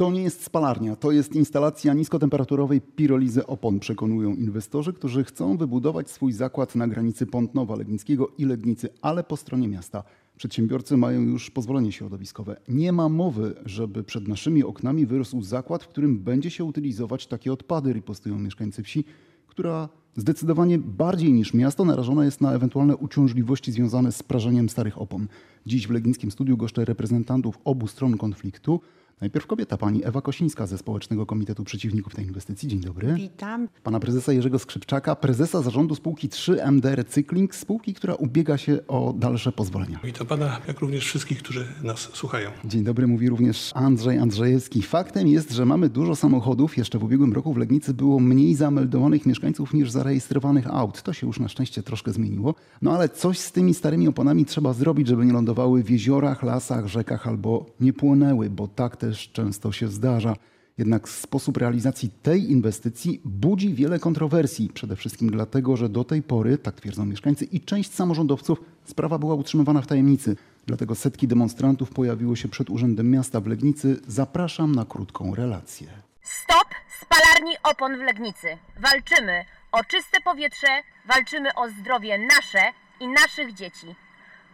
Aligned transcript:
To 0.00 0.10
nie 0.10 0.22
jest 0.22 0.44
spalarnia, 0.44 0.96
to 0.96 1.12
jest 1.12 1.36
instalacja 1.36 1.94
niskotemperaturowej 1.94 2.80
pirolizy 2.80 3.46
opon, 3.46 3.80
przekonują 3.80 4.34
inwestorzy, 4.34 4.92
którzy 4.92 5.24
chcą 5.24 5.56
wybudować 5.56 6.10
swój 6.10 6.32
zakład 6.32 6.74
na 6.74 6.88
granicy 6.88 7.26
Pątnowa 7.26 7.76
Legnickiego 7.76 8.28
i 8.38 8.44
Legnicy, 8.44 8.88
ale 9.02 9.24
po 9.24 9.36
stronie 9.36 9.68
miasta. 9.68 10.04
Przedsiębiorcy 10.36 10.96
mają 10.96 11.20
już 11.20 11.50
pozwolenie 11.50 11.92
środowiskowe. 11.92 12.56
Nie 12.68 12.92
ma 12.92 13.08
mowy, 13.08 13.54
żeby 13.64 14.04
przed 14.04 14.28
naszymi 14.28 14.64
oknami 14.64 15.06
wyrósł 15.06 15.42
zakład, 15.42 15.84
w 15.84 15.88
którym 15.88 16.18
będzie 16.18 16.50
się 16.50 16.64
utylizować 16.64 17.26
takie 17.26 17.52
odpady, 17.52 17.92
ripostują 17.92 18.38
mieszkańcy 18.38 18.82
wsi, 18.82 19.04
która 19.46 19.88
zdecydowanie 20.16 20.78
bardziej 20.78 21.32
niż 21.32 21.54
miasto 21.54 21.84
narażona 21.84 22.24
jest 22.24 22.40
na 22.40 22.52
ewentualne 22.52 22.96
uciążliwości 22.96 23.72
związane 23.72 24.12
z 24.12 24.22
prażeniem 24.22 24.68
starych 24.68 25.00
opon. 25.00 25.28
Dziś 25.66 25.86
w 25.86 25.90
Legnickim 25.90 26.30
Studiu 26.30 26.56
goszczę 26.56 26.84
reprezentantów 26.84 27.58
obu 27.64 27.86
stron 27.86 28.16
konfliktu. 28.16 28.80
Najpierw 29.20 29.46
kobieta, 29.46 29.76
pani 29.76 30.04
Ewa 30.04 30.22
Kosińska 30.22 30.66
ze 30.66 30.78
Społecznego 30.78 31.26
Komitetu 31.26 31.64
Przeciwników 31.64 32.14
tej 32.14 32.24
inwestycji. 32.24 32.68
Dzień 32.68 32.80
dobry. 32.80 33.14
Witam. 33.14 33.68
Pana 33.82 34.00
prezesa 34.00 34.32
Jerzego 34.32 34.58
Skrzypczaka, 34.58 35.16
prezesa 35.16 35.62
zarządu 35.62 35.94
spółki 35.94 36.28
3MD 36.28 36.94
Recykling, 36.94 37.54
spółki, 37.54 37.94
która 37.94 38.14
ubiega 38.14 38.58
się 38.58 38.78
o 38.88 39.14
dalsze 39.18 39.52
pozwolenia. 39.52 40.00
Witam 40.04 40.26
pana, 40.26 40.60
jak 40.68 40.80
również 40.80 41.04
wszystkich, 41.04 41.38
którzy 41.38 41.66
nas 41.82 41.98
słuchają. 41.98 42.50
Dzień 42.64 42.84
dobry, 42.84 43.06
mówi 43.06 43.28
również 43.28 43.70
Andrzej 43.74 44.18
Andrzejewski. 44.18 44.82
Faktem 44.82 45.28
jest, 45.28 45.50
że 45.50 45.66
mamy 45.66 45.88
dużo 45.88 46.16
samochodów. 46.16 46.76
Jeszcze 46.76 46.98
w 46.98 47.04
ubiegłym 47.04 47.32
roku 47.32 47.52
w 47.52 47.56
Legnicy 47.56 47.94
było 47.94 48.20
mniej 48.20 48.54
zameldowanych 48.54 49.26
mieszkańców 49.26 49.74
niż 49.74 49.90
zarejestrowanych 49.90 50.66
aut. 50.66 51.02
To 51.02 51.12
się 51.12 51.26
już 51.26 51.40
na 51.40 51.48
szczęście 51.48 51.82
troszkę 51.82 52.12
zmieniło. 52.12 52.54
No 52.82 52.92
ale 52.92 53.08
coś 53.08 53.38
z 53.38 53.52
tymi 53.52 53.74
starymi 53.74 54.08
oponami 54.08 54.44
trzeba 54.44 54.72
zrobić, 54.72 55.08
żeby 55.08 55.26
nie 55.26 55.32
lądowały 55.32 55.82
w 55.82 55.90
jeziorach, 55.90 56.42
lasach, 56.42 56.86
rzekach 56.86 57.28
albo 57.28 57.66
nie 57.80 57.92
płonęły, 57.92 58.50
bo 58.50 58.68
tak 58.68 58.96
też 58.96 59.09
często 59.18 59.72
się 59.72 59.88
zdarza. 59.88 60.36
Jednak 60.78 61.08
sposób 61.08 61.56
realizacji 61.56 62.10
tej 62.22 62.50
inwestycji 62.50 63.20
budzi 63.24 63.74
wiele 63.74 63.98
kontrowersji. 63.98 64.70
Przede 64.74 64.96
wszystkim 64.96 65.30
dlatego, 65.30 65.76
że 65.76 65.88
do 65.88 66.04
tej 66.04 66.22
pory, 66.22 66.58
tak 66.58 66.74
twierdzą 66.74 67.06
mieszkańcy 67.06 67.44
i 67.44 67.60
część 67.60 67.94
samorządowców, 67.94 68.60
sprawa 68.84 69.18
była 69.18 69.34
utrzymywana 69.34 69.82
w 69.82 69.86
tajemnicy. 69.86 70.36
Dlatego 70.66 70.94
setki 70.94 71.28
demonstrantów 71.28 71.90
pojawiło 71.90 72.36
się 72.36 72.48
przed 72.48 72.70
Urzędem 72.70 73.10
Miasta 73.10 73.40
w 73.40 73.46
Legnicy. 73.46 74.00
Zapraszam 74.06 74.74
na 74.74 74.84
krótką 74.84 75.34
relację. 75.34 75.88
Stop 76.22 76.68
spalarni 77.00 77.52
opon 77.62 77.96
w 77.96 78.00
Legnicy. 78.00 78.48
Walczymy 78.80 79.44
o 79.72 79.84
czyste 79.84 80.20
powietrze, 80.20 80.82
walczymy 81.06 81.54
o 81.54 81.68
zdrowie 81.68 82.18
nasze 82.18 82.72
i 83.00 83.08
naszych 83.08 83.54
dzieci. 83.54 83.94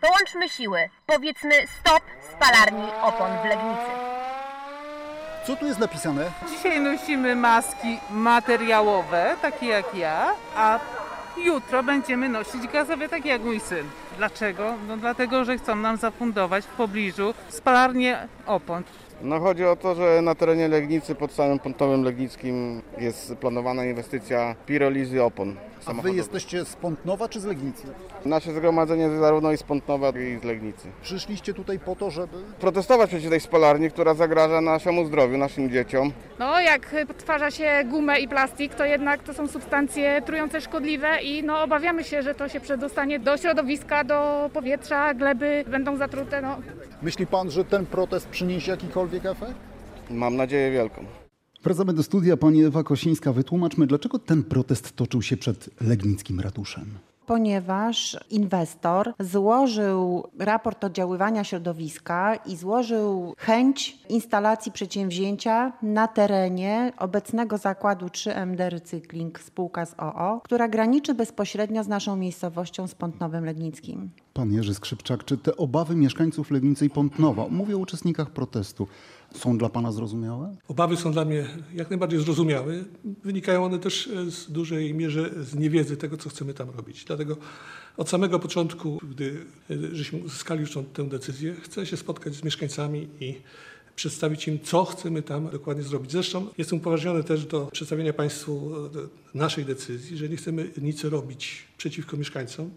Połączmy 0.01 0.49
siły. 0.49 0.79
Powiedzmy 1.07 1.55
stop 1.81 2.03
spalarni 2.35 2.89
opon 3.03 3.31
w 3.43 3.45
Legnicy. 3.45 3.91
Co 5.47 5.57
tu 5.57 5.67
jest 5.67 5.81
napisane? 5.81 6.31
Dzisiaj 6.51 6.81
nosimy 6.81 7.37
maski 7.37 7.99
materiałowe, 8.11 9.37
takie 9.43 9.67
jak 9.67 9.95
ja, 9.95 10.27
a 10.57 10.81
jutro 11.45 11.83
będziemy 11.83 12.29
nosić 12.29 12.67
gazowe, 12.73 13.09
takie 13.09 13.29
jak 13.29 13.43
mój 13.43 13.61
syn. 13.61 13.87
Dlaczego? 14.17 14.75
No 14.89 14.97
dlatego, 14.97 15.45
że 15.45 15.59
chcą 15.59 15.77
nam 15.77 15.97
zafundować 15.97 16.65
w 16.65 16.69
pobliżu 16.69 17.35
spalarnię 17.49 18.29
opon. 18.47 18.83
No 19.23 19.41
chodzi 19.41 19.65
o 19.65 19.77
to, 19.77 19.95
że 19.95 20.23
na 20.23 20.35
terenie 20.35 20.69
Legnicy 20.69 21.15
pod 21.15 21.33
samym 21.33 21.59
Pontowym 21.59 22.03
Legnickim 22.03 22.83
jest 22.99 23.35
planowana 23.35 23.85
inwestycja 23.85 24.55
pirolizy 24.67 25.23
opon 25.23 25.49
A 25.49 25.53
wy 25.79 25.85
samochodowych. 25.85 26.17
jesteście 26.17 26.65
z 26.65 26.77
Pątnowa 26.77 27.29
czy 27.29 27.41
z 27.41 27.45
Legnicy? 27.45 27.83
Nasze 28.25 28.53
zgromadzenie 28.53 29.03
jest 29.03 29.17
zarówno 29.19 29.53
i 29.53 29.57
z 29.57 29.63
Pątnowa, 29.63 30.11
i 30.11 30.39
z 30.43 30.45
Legnicy. 30.45 30.89
Przyszliście 31.03 31.55
tutaj 31.55 31.79
po 31.79 31.97
to, 31.97 32.11
żeby... 32.11 32.37
Protestować 32.61 33.11
przeciw 33.11 33.31
tej 33.31 33.41
spalarni, 33.41 33.91
która 33.91 34.15
zagraża 34.15 34.61
naszemu 34.61 35.05
zdrowiu, 35.07 35.39
naszym 35.39 35.71
dzieciom. 35.71 36.13
No, 36.39 36.61
jak 36.61 36.95
podtwarza 37.07 37.51
się 37.51 37.85
gumę 37.91 38.21
i 38.21 38.29
plastik, 38.29 38.75
to 38.75 38.85
jednak 38.85 39.23
to 39.23 39.35
są 39.35 39.49
substancje 39.49 40.23
trujące, 40.23 40.61
szkodliwe 40.61 41.23
i 41.23 41.43
no, 41.45 41.63
obawiamy 41.63 42.05
się, 42.05 42.23
że 42.23 42.35
to 42.35 42.49
się 42.49 42.61
przedostanie 42.61 43.19
do 43.21 43.37
środowiska, 43.37 44.05
do 44.05 44.51
powietrza, 44.53 45.15
gleby 45.15 45.65
będą 45.69 45.97
zatrute. 45.97 46.43
No. 46.43 46.57
Myśli 47.03 47.27
pan, 47.27 47.51
że 47.51 47.65
ten 47.65 47.87
protest 47.87 48.29
przyniesie 48.29 48.71
jakikolwiek 48.71 49.06
efekt? 49.15 49.55
Mam 50.11 50.37
nadzieję 50.37 50.71
wielką. 50.71 51.05
Wracamy 51.65 51.93
do 51.93 52.03
studia. 52.03 52.37
Pani 52.37 52.65
Ewa 52.65 52.83
Kosińska, 52.83 53.33
wytłumaczmy, 53.33 53.87
dlaczego 53.87 54.19
ten 54.19 54.45
protest 54.45 54.97
toczył 54.97 55.23
się 55.23 55.37
przed 55.37 55.71
Legnickim 55.81 56.41
Ratuszem. 56.41 56.85
Ponieważ 57.27 58.19
inwestor 58.31 59.15
złożył 59.21 60.29
raport 60.39 60.85
oddziaływania 60.85 61.45
środowiska 61.45 62.35
i 62.35 62.57
złożył 62.57 63.35
chęć 63.39 63.99
instalacji 64.09 64.73
przedsięwzięcia 64.73 65.73
na 65.83 66.09
terenie 66.09 66.93
obecnego 66.99 67.59
zakładu 67.59 68.07
3MD 68.07 68.69
Recykling 68.71 69.41
spółka 69.41 69.87
z 69.87 69.95
OO, 69.99 70.41
która 70.45 70.69
graniczy 70.69 71.15
bezpośrednio 71.15 71.85
z 71.85 71.89
naszą 71.89 72.17
miejscowością 72.17 72.87
z 72.87 72.95
Pątnowem 72.95 73.45
Legnickim. 73.45 74.11
Pan 74.35 74.53
Jerzy 74.53 74.75
Skrzypczak, 74.75 75.25
czy 75.25 75.39
te 75.39 75.57
obawy 75.57 75.97
mieszkańców 75.97 76.51
Legnicy 76.51 76.87
i 76.87 76.91
Pątnowa, 76.91 77.47
mówię 77.51 77.77
o 77.77 77.79
uczestnikach 77.79 78.31
protestu, 78.31 78.89
są 79.39 79.59
dla 79.59 79.69
pana 79.69 79.93
zrozumiałe? 79.93 80.57
Obawy 80.69 80.97
są 80.97 81.13
dla 81.13 81.25
mnie 81.25 81.47
jak 81.75 81.91
najbardziej 81.91 82.21
zrozumiałe. 82.21 82.85
Wynikają 83.25 83.65
one 83.65 83.79
też 83.79 84.07
e, 84.07 84.31
z 84.31 84.53
dużej 84.53 84.95
mierze 84.95 85.31
z 85.45 85.55
niewiedzy 85.55 85.97
tego, 85.97 86.17
co 86.17 86.31
chcemy 86.31 86.55
tam 86.55 86.71
robić. 86.71 87.05
Dlatego 87.05 87.37
od 87.97 88.09
samego 88.09 88.39
początku, 88.39 89.01
gdy 89.11 89.47
e, 89.71 89.75
żeśmy 89.93 90.19
uzyskali 90.19 90.61
już 90.61 90.79
tę 90.93 91.09
decyzję, 91.09 91.55
chcę 91.55 91.87
się 91.87 91.97
spotkać 91.97 92.35
z 92.35 92.45
mieszkańcami 92.45 93.09
i 93.21 93.35
przedstawić 93.97 94.49
im, 94.49 94.61
co 94.61 94.85
chcemy 94.85 95.23
tam 95.23 95.49
dokładnie 95.51 95.83
zrobić. 95.83 96.13
Zresztą 96.13 96.47
jestem 96.59 96.79
upoważniony 96.79 97.25
też 97.25 97.47
do 97.47 97.67
przedstawienia 97.67 98.13
Państwu 98.13 98.73
e, 98.87 99.39
naszej 99.39 99.65
decyzji, 99.65 100.17
że 100.17 100.29
nie 100.29 100.37
chcemy 100.37 100.71
nic 100.83 101.05
robić 101.05 101.65
przeciwko 101.77 102.17
mieszkańcom. 102.17 102.71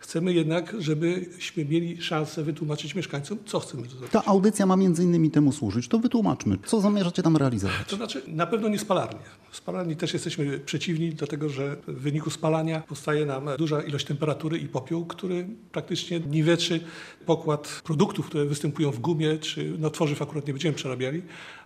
Chcemy 0.00 0.32
jednak, 0.32 0.76
żebyśmy 0.78 1.64
mieli 1.64 2.02
szansę 2.02 2.42
wytłumaczyć 2.44 2.94
mieszkańcom, 2.94 3.38
co 3.46 3.60
chcemy 3.60 3.88
zrobić. 3.88 4.10
Ta 4.10 4.24
audycja 4.24 4.66
ma 4.66 4.76
między 4.76 5.02
innymi 5.02 5.30
temu 5.30 5.52
służyć. 5.52 5.88
To 5.88 5.98
wytłumaczmy, 5.98 6.58
co 6.66 6.80
zamierzacie 6.80 7.22
tam 7.22 7.36
realizować. 7.36 7.88
To 7.88 7.96
znaczy, 7.96 8.22
na 8.26 8.46
pewno 8.46 8.68
nie 8.68 8.78
spalarnie. 8.78 9.20
Spalarni 9.52 9.96
też 9.96 10.12
jesteśmy 10.12 10.58
przeciwni, 10.58 11.10
dlatego 11.10 11.48
że 11.48 11.76
w 11.88 12.00
wyniku 12.00 12.30
spalania 12.30 12.80
powstaje 12.80 13.26
nam 13.26 13.48
duża 13.58 13.82
ilość 13.82 14.06
temperatury 14.06 14.58
i 14.58 14.68
popiół, 14.68 15.06
który 15.06 15.46
praktycznie 15.72 16.20
niweczy 16.20 16.80
pokład 17.26 17.80
produktów, 17.84 18.26
które 18.26 18.44
występują 18.44 18.90
w 18.90 18.98
gumie, 18.98 19.38
czy 19.38 19.74
no 19.78 19.90
tworzyw 19.90 20.22
akurat 20.22 20.46
nie 20.46 20.52
będziemy 20.52 20.74
przerabiali, 20.74 21.22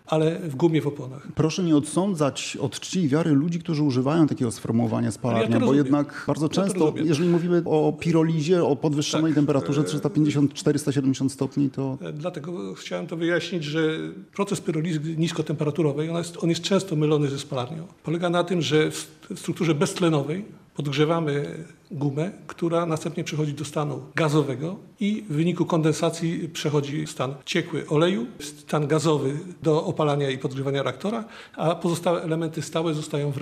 ale 0.06 0.38
w 0.38 0.56
gumie 0.56 0.82
w 0.82 0.86
oponach. 0.86 1.28
Proszę 1.34 1.62
nie 1.64 1.76
odsądzać 1.76 2.56
od 2.60 2.80
czci 2.80 3.02
i 3.02 3.08
wiary 3.08 3.30
ludzi, 3.32 3.58
którzy 3.58 3.82
używają 3.82 4.26
takiego 4.26 4.50
sformułowania 4.52 5.10
spalarnia, 5.10 5.48
bo 5.48 5.60
rozumiem. 5.60 5.76
jednak 5.84 6.24
bardzo 6.26 6.44
Ja 6.44 6.48
to 6.48 6.54
często, 6.54 6.78
rozumiem. 6.78 7.06
jeżeli 7.06 7.28
mówimy 7.28 7.62
o 7.66 7.92
pirolizie, 8.00 8.64
o 8.64 8.76
podwyższonej 8.76 9.32
Tak. 9.32 9.34
temperaturze 9.34 9.82
350-470 9.82 11.28
stopni, 11.28 11.70
to 11.70 11.98
E, 12.02 12.12
Dlatego 12.12 12.74
chciałem 12.74 13.06
to 13.06 13.16
wyjaśnić, 13.16 13.64
że 13.64 13.98
proces 14.34 14.60
pyrolizy 14.60 15.00
niskotemperaturowej 15.16 16.10
on 16.10 16.16
jest, 16.16 16.36
on 16.44 16.48
jest 16.48 16.62
często 16.62 16.96
mylony 16.96 17.28
ze 17.28 17.38
spalarnią. 17.38 17.86
Polega 18.02 18.30
na 18.30 18.44
tym, 18.44 18.62
że 18.62 18.90
w 18.90 19.10
strukturze 19.36 19.74
beztlenowej 19.74 20.44
podgrzewamy 20.74 21.64
gumę, 21.90 22.30
która 22.46 22.86
następnie 22.86 23.24
przechodzi 23.24 23.54
do 23.54 23.64
stanu 23.64 24.02
gazowego 24.14 24.76
i 25.00 25.24
w 25.28 25.32
wyniku 25.32 25.66
kondensacji 25.66 26.48
przechodzi 26.48 27.06
w 27.06 27.10
stan 27.10 27.34
ciekły 27.44 27.88
oleju, 27.88 28.26
stan 28.40 28.86
gazowy 28.86 29.38
do 29.62 29.84
opalania 29.84 30.30
i 30.30 30.38
podgrzewania 30.38 30.82
reaktora, 30.82 31.24
a 31.56 31.74
pozostałe 31.74 32.22
elementy 32.22 32.62
stałe 32.62 32.94
zostają 32.94 33.30
w, 33.30 33.38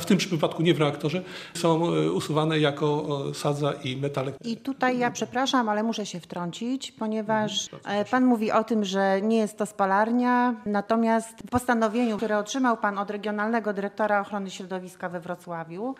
w 0.00 0.04
tym 0.04 0.18
przypadku 0.18 0.62
nie 0.62 0.74
w 0.74 0.80
reaktorze, 0.80 1.22
są 1.54 1.94
e, 1.94 2.12
usuwane 2.12 2.58
jako 2.58 3.22
sadza 3.34 3.72
i 3.72 3.96
metale. 3.96 4.32
I 4.44 4.56
tutaj 4.56 4.98
ja 4.98 5.10
przepraszam, 5.10 5.68
ale 5.68 5.82
muszę 5.82 6.06
się 6.06 6.20
wtrącić, 6.20 6.92
ponieważ 6.92 7.68
e, 7.84 8.04
pan 8.04 8.24
mówi 8.24 8.52
o 8.52 8.64
tym, 8.64 8.84
że 8.84 9.22
nie 9.22 9.36
jest 9.36 9.58
to 9.58 9.66
spalarnia, 9.66 10.54
natomiast 10.66 11.28
w 11.46 11.50
postanowieniu, 11.50 12.16
które 12.16 12.38
otrzymał 12.38 12.76
pan 12.76 12.98
od 12.98 13.10
Regionalnego 13.10 13.72
Dyrektora 13.72 14.20
Ochrony 14.20 14.50
Środowiska 14.50 15.08
we 15.08 15.20
Wrocławiu, 15.20 15.94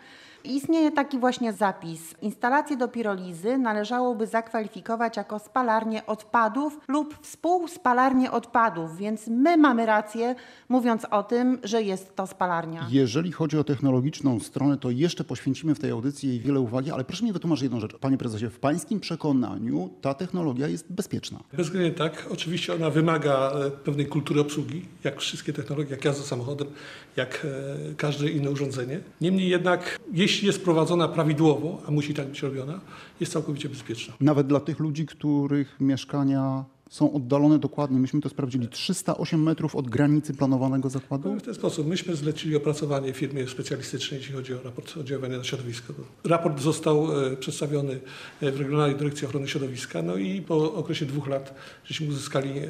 istnieje 0.63 0.91
taki 0.91 1.19
właśnie 1.19 1.53
zapis. 1.53 2.15
Instalacje 2.21 2.77
do 2.77 2.87
pirolizy 2.87 3.57
należałoby 3.57 4.27
zakwalifikować 4.27 5.17
jako 5.17 5.39
spalarnię 5.39 6.05
odpadów 6.05 6.79
lub 6.87 7.19
współspalarnię 7.21 8.31
odpadów, 8.31 8.97
więc 8.97 9.27
my 9.27 9.57
mamy 9.57 9.85
rację, 9.85 10.35
mówiąc 10.69 11.05
o 11.11 11.23
tym, 11.23 11.59
że 11.63 11.81
jest 11.81 12.15
to 12.15 12.27
spalarnia. 12.27 12.87
jeżeli 12.91 13.31
chodzi 13.31 13.57
o 13.57 13.63
technologiczną 13.63 14.39
stronę, 14.39 14.77
to 14.77 14.89
jeszcze 14.91 15.23
poświęcimy 15.23 15.75
w 15.75 15.79
tej 15.79 15.91
audycji 15.91 16.29
jej 16.29 16.39
wiele 16.39 16.59
uwagi, 16.59 16.91
ale 16.91 17.03
proszę 17.03 17.25
mi 17.25 17.33
wytłumaczyć 17.33 17.63
jedną 17.63 17.79
rzecz. 17.79 17.97
Panie 17.97 18.17
prezesie, 18.17 18.49
w 18.49 18.59
pańskim 18.59 18.99
przekonaniu 18.99 19.89
ta 20.01 20.13
technologia 20.13 20.67
jest 20.67 20.91
bezpieczna. 20.91 21.39
Bezwzględnie 21.53 21.91
tak. 21.91 22.27
Oczywiście 22.31 22.73
ona 22.73 22.89
wymaga 22.89 23.51
e, 23.51 23.71
pewnej 23.71 24.05
kultury 24.05 24.41
obsługi, 24.41 24.85
jak 25.03 25.21
wszystkie 25.21 25.53
technologie, 25.53 25.91
jak 25.91 26.05
jazda 26.05 26.23
samochodem, 26.23 26.67
jak 27.15 27.45
e, 27.91 27.95
każde 27.95 28.29
inne 28.29 28.51
urządzenie. 28.51 28.99
Niemniej 29.21 29.49
jednak, 29.49 29.99
jeśli 30.13 30.47
jest 30.47 30.52
prowadzona 30.59 31.07
prawidłowo, 31.07 31.81
a 31.87 31.91
musi 31.91 32.13
tak 32.13 32.27
być 32.27 32.41
robiona, 32.41 32.79
jest 33.19 33.31
całkowicie 33.31 33.69
bezpieczna. 33.69 34.13
Nawet 34.19 34.47
dla 34.47 34.59
tych 34.59 34.79
ludzi, 34.79 35.05
których 35.05 35.75
mieszkania 35.79 36.65
są 36.93 37.13
oddalone 37.13 37.59
dokładnie, 37.59 37.99
myśmy 37.99 38.21
to 38.21 38.29
sprawdzili, 38.29 38.67
308 38.67 39.43
metrów 39.43 39.75
od 39.75 39.89
granicy 39.89 40.33
planowanego 40.33 40.89
zakładu? 40.89 41.23
Powiem 41.23 41.39
w 41.39 41.43
ten 41.43 41.53
sposób. 41.53 41.87
Myśmy 41.87 42.15
zlecili 42.15 42.55
opracowanie 42.55 43.13
firmie 43.13 43.47
specjalistycznej, 43.47 44.19
jeśli 44.19 44.35
chodzi 44.35 44.53
o 44.53 44.61
raport 44.63 44.97
oddziaływania 44.97 45.37
na 45.37 45.43
środowisko. 45.43 45.93
Raport 46.23 46.61
został 46.61 47.25
e, 47.25 47.37
przedstawiony 47.37 47.99
e, 48.41 48.51
w 48.51 48.59
Regionalnej 48.59 48.97
Dyrekcji 48.97 49.27
Ochrony 49.27 49.47
Środowiska, 49.47 50.01
no 50.01 50.17
i 50.17 50.41
po 50.41 50.73
okresie 50.73 51.05
dwóch 51.05 51.27
lat 51.27 51.53
żeśmy 51.85 52.07
uzyskali 52.07 52.49
e, 52.49 52.65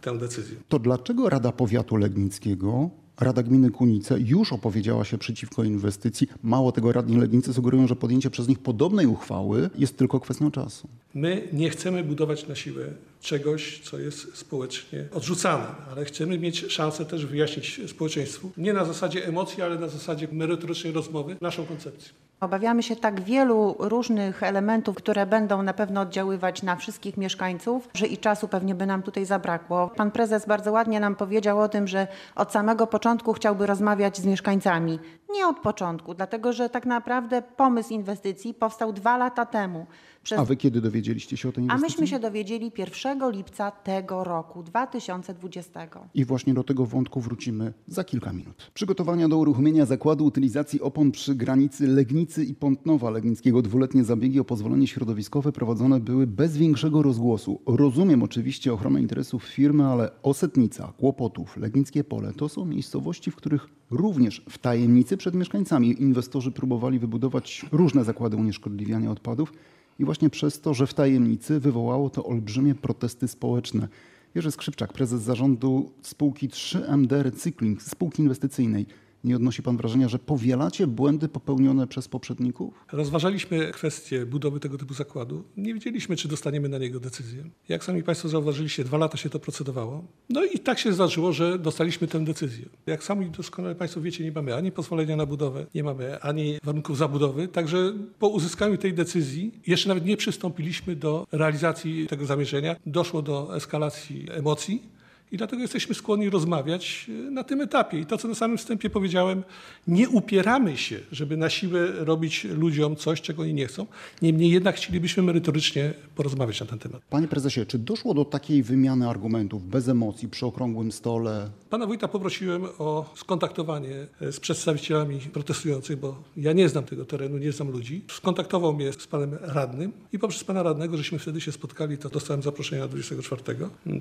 tę 0.00 0.18
decyzję. 0.18 0.56
To 0.68 0.78
dlaczego 0.78 1.28
Rada 1.28 1.52
Powiatu 1.52 1.96
Legnickiego, 1.96 2.90
Rada 3.20 3.42
Gminy 3.42 3.70
Kunice 3.70 4.20
już 4.20 4.52
opowiedziała 4.52 5.04
się 5.04 5.18
przeciwko 5.18 5.64
inwestycji? 5.64 6.28
Mało 6.42 6.72
tego, 6.72 6.92
radni 6.92 7.16
Legnicy 7.16 7.54
sugerują, 7.54 7.86
że 7.86 7.96
podjęcie 7.96 8.30
przez 8.30 8.48
nich 8.48 8.58
podobnej 8.58 9.06
uchwały 9.06 9.70
jest 9.78 9.96
tylko 9.98 10.20
kwestią 10.20 10.50
czasu. 10.50 10.88
My 11.14 11.48
nie 11.52 11.70
chcemy 11.70 12.04
budować 12.04 12.48
na 12.48 12.54
siłę 12.54 12.84
czegoś, 13.20 13.80
co 13.80 13.98
jest 13.98 14.36
społecznie 14.36 15.08
odrzucane, 15.12 15.66
ale 15.90 16.04
chcemy 16.04 16.38
mieć 16.38 16.72
szansę 16.72 17.04
też 17.04 17.26
wyjaśnić 17.26 17.80
społeczeństwu, 17.86 18.50
nie 18.56 18.72
na 18.72 18.84
zasadzie 18.84 19.26
emocji, 19.26 19.62
ale 19.62 19.78
na 19.78 19.88
zasadzie 19.88 20.28
merytorycznej 20.32 20.92
rozmowy, 20.92 21.36
naszą 21.40 21.66
koncepcję. 21.66 22.12
Obawiamy 22.44 22.82
się 22.82 22.96
tak 22.96 23.20
wielu 23.20 23.76
różnych 23.78 24.42
elementów, 24.42 24.96
które 24.96 25.26
będą 25.26 25.62
na 25.62 25.72
pewno 25.72 26.00
oddziaływać 26.00 26.62
na 26.62 26.76
wszystkich 26.76 27.16
mieszkańców, 27.16 27.88
że 27.94 28.06
i 28.06 28.18
czasu 28.18 28.48
pewnie 28.48 28.74
by 28.74 28.86
nam 28.86 29.02
tutaj 29.02 29.24
zabrakło. 29.24 29.90
Pan 29.96 30.10
prezes 30.10 30.46
bardzo 30.46 30.72
ładnie 30.72 31.00
nam 31.00 31.16
powiedział 31.16 31.60
o 31.60 31.68
tym, 31.68 31.88
że 31.88 32.06
od 32.34 32.52
samego 32.52 32.86
początku 32.86 33.32
chciałby 33.32 33.66
rozmawiać 33.66 34.16
z 34.18 34.26
mieszkańcami. 34.26 34.98
Nie 35.30 35.46
od 35.46 35.58
początku, 35.58 36.14
dlatego 36.14 36.52
że 36.52 36.70
tak 36.70 36.86
naprawdę 36.86 37.42
pomysł 37.42 37.92
inwestycji 37.92 38.54
powstał 38.54 38.92
dwa 38.92 39.16
lata 39.16 39.46
temu. 39.46 39.86
Przez... 40.24 40.38
A 40.38 40.44
wy 40.44 40.56
kiedy 40.56 40.80
dowiedzieliście 40.80 41.36
się 41.36 41.48
o 41.48 41.52
tej 41.52 41.62
A 41.62 41.64
inwestycji? 41.64 41.86
myśmy 42.02 42.06
się 42.06 42.20
dowiedzieli 42.20 42.72
1 42.78 43.30
lipca 43.30 43.70
tego 43.70 44.24
roku, 44.24 44.62
2020. 44.62 45.88
I 46.14 46.24
właśnie 46.24 46.54
do 46.54 46.64
tego 46.64 46.86
wątku 46.86 47.20
wrócimy 47.20 47.72
za 47.86 48.04
kilka 48.04 48.32
minut. 48.32 48.70
Przygotowania 48.74 49.28
do 49.28 49.38
uruchomienia 49.38 49.86
zakładu 49.86 50.24
utylizacji 50.24 50.80
opon 50.80 51.12
przy 51.12 51.34
granicy 51.34 51.86
Legnicy 51.86 52.44
i 52.44 52.54
Pątnowa 52.54 53.10
Legnickiego 53.10 53.62
dwuletnie 53.62 54.04
zabiegi 54.04 54.40
o 54.40 54.44
pozwolenie 54.44 54.86
środowiskowe 54.86 55.52
prowadzone 55.52 56.00
były 56.00 56.26
bez 56.26 56.56
większego 56.56 57.02
rozgłosu. 57.02 57.60
Rozumiem 57.66 58.22
oczywiście 58.22 58.72
ochronę 58.72 59.00
interesów 59.00 59.44
firmy, 59.44 59.86
ale 59.86 60.10
Osetnica, 60.22 60.92
Kłopotów, 60.98 61.56
Legnickie 61.56 62.04
Pole 62.04 62.32
to 62.32 62.48
są 62.48 62.64
miejscowości, 62.64 63.30
w 63.30 63.36
których 63.36 63.68
również 63.90 64.44
w 64.48 64.58
tajemnicy 64.58 65.16
przed 65.16 65.34
mieszkańcami 65.34 66.02
inwestorzy 66.02 66.52
próbowali 66.52 66.98
wybudować 66.98 67.66
różne 67.72 68.04
zakłady 68.04 68.36
unieszkodliwiania 68.36 69.10
odpadów 69.10 69.52
i 69.98 70.04
właśnie 70.04 70.30
przez 70.30 70.60
to, 70.60 70.74
że 70.74 70.86
w 70.86 70.94
tajemnicy 70.94 71.60
wywołało 71.60 72.10
to 72.10 72.24
olbrzymie 72.24 72.74
protesty 72.74 73.28
społeczne. 73.28 73.88
Jerzy 74.34 74.50
Skrzypczak, 74.50 74.92
prezes 74.92 75.22
zarządu 75.22 75.92
spółki 76.02 76.48
3MD 76.48 77.22
Recykling, 77.22 77.82
spółki 77.82 78.22
inwestycyjnej. 78.22 78.86
Nie 79.24 79.36
odnosi 79.36 79.62
pan 79.62 79.76
wrażenia, 79.76 80.08
że 80.08 80.18
powielacie 80.18 80.86
błędy 80.86 81.28
popełnione 81.28 81.86
przez 81.86 82.08
poprzedników? 82.08 82.74
Rozważaliśmy 82.92 83.72
kwestię 83.72 84.26
budowy 84.26 84.60
tego 84.60 84.78
typu 84.78 84.94
zakładu. 84.94 85.44
Nie 85.56 85.74
wiedzieliśmy, 85.74 86.16
czy 86.16 86.28
dostaniemy 86.28 86.68
na 86.68 86.78
niego 86.78 87.00
decyzję. 87.00 87.44
Jak 87.68 87.84
sami 87.84 88.02
Państwo 88.02 88.28
zauważyliście, 88.28 88.84
dwa 88.84 88.98
lata 88.98 89.16
się 89.16 89.30
to 89.30 89.38
procedowało. 89.38 90.04
No 90.30 90.44
i 90.44 90.58
tak 90.58 90.78
się 90.78 90.92
zdarzyło, 90.92 91.32
że 91.32 91.58
dostaliśmy 91.58 92.08
tę 92.08 92.24
decyzję. 92.24 92.64
Jak 92.86 93.04
sami 93.04 93.30
doskonale 93.30 93.74
Państwo 93.74 94.00
wiecie, 94.00 94.24
nie 94.24 94.32
mamy 94.32 94.54
ani 94.54 94.72
pozwolenia 94.72 95.16
na 95.16 95.26
budowę, 95.26 95.66
nie 95.74 95.84
mamy 95.84 96.20
ani 96.20 96.58
warunków 96.64 96.96
zabudowy. 96.96 97.48
Także 97.48 97.92
po 98.18 98.28
uzyskaniu 98.28 98.78
tej 98.78 98.94
decyzji 98.94 99.60
jeszcze 99.66 99.88
nawet 99.88 100.06
nie 100.06 100.16
przystąpiliśmy 100.16 100.96
do 100.96 101.26
realizacji 101.32 102.06
tego 102.06 102.26
zamierzenia. 102.26 102.76
Doszło 102.86 103.22
do 103.22 103.56
eskalacji 103.56 104.26
emocji. 104.30 104.94
I 105.32 105.36
dlatego 105.36 105.62
jesteśmy 105.62 105.94
skłonni 105.94 106.30
rozmawiać 106.30 107.06
e, 107.08 107.30
na 107.30 107.44
tym 107.44 107.60
etapie. 107.60 107.98
I 107.98 108.06
to, 108.06 108.18
co 108.18 108.28
na 108.28 108.34
samym 108.34 108.58
wstępie 108.58 108.90
powiedziałem, 108.90 109.42
nie 109.88 110.08
upieramy 110.08 110.76
się, 110.76 111.00
żeby 111.12 111.36
na 111.36 111.50
siłę 111.50 111.86
robić 111.92 112.44
ludziom 112.44 112.96
coś, 112.96 113.20
czego 113.20 113.42
oni 113.42 113.54
nie 113.54 113.66
chcą. 113.66 113.86
Niemniej 114.22 114.50
jednak 114.50 114.76
chcielibyśmy 114.76 115.22
merytorycznie 115.22 115.94
porozmawiać 116.14 116.60
na 116.60 116.66
ten 116.66 116.78
temat. 116.78 117.02
Panie 117.10 117.28
prezesie, 117.28 117.66
czy 117.66 117.78
doszło 117.78 118.14
do 118.14 118.24
takiej 118.24 118.62
wymiany 118.62 119.08
argumentów 119.08 119.68
bez 119.68 119.88
emocji 119.88 120.28
przy 120.28 120.46
okrągłym 120.46 120.92
stole? 120.92 121.50
Pana 121.70 121.86
wójta 121.86 122.08
poprosiłem 122.08 122.64
o 122.78 123.12
skontaktowanie 123.16 124.06
e, 124.20 124.32
z 124.32 124.40
przedstawicielami 124.40 125.20
protestujących, 125.20 125.98
bo 125.98 126.22
ja 126.36 126.52
nie 126.52 126.68
znam 126.68 126.84
tego 126.84 127.04
terenu, 127.04 127.38
nie 127.38 127.52
znam 127.52 127.70
ludzi. 127.70 128.04
Skontaktował 128.10 128.74
mnie 128.74 128.92
z 128.92 129.06
panem 129.06 129.38
radnym 129.40 129.92
i 130.12 130.18
poprzez 130.18 130.44
pana 130.44 130.62
radnego, 130.62 130.96
żeśmy 130.96 131.18
wtedy 131.18 131.40
się 131.40 131.52
spotkali, 131.52 131.98
to 131.98 132.08
dostałem 132.08 132.42
zaproszenie 132.42 132.82
na 132.82 132.88
24 132.88 133.42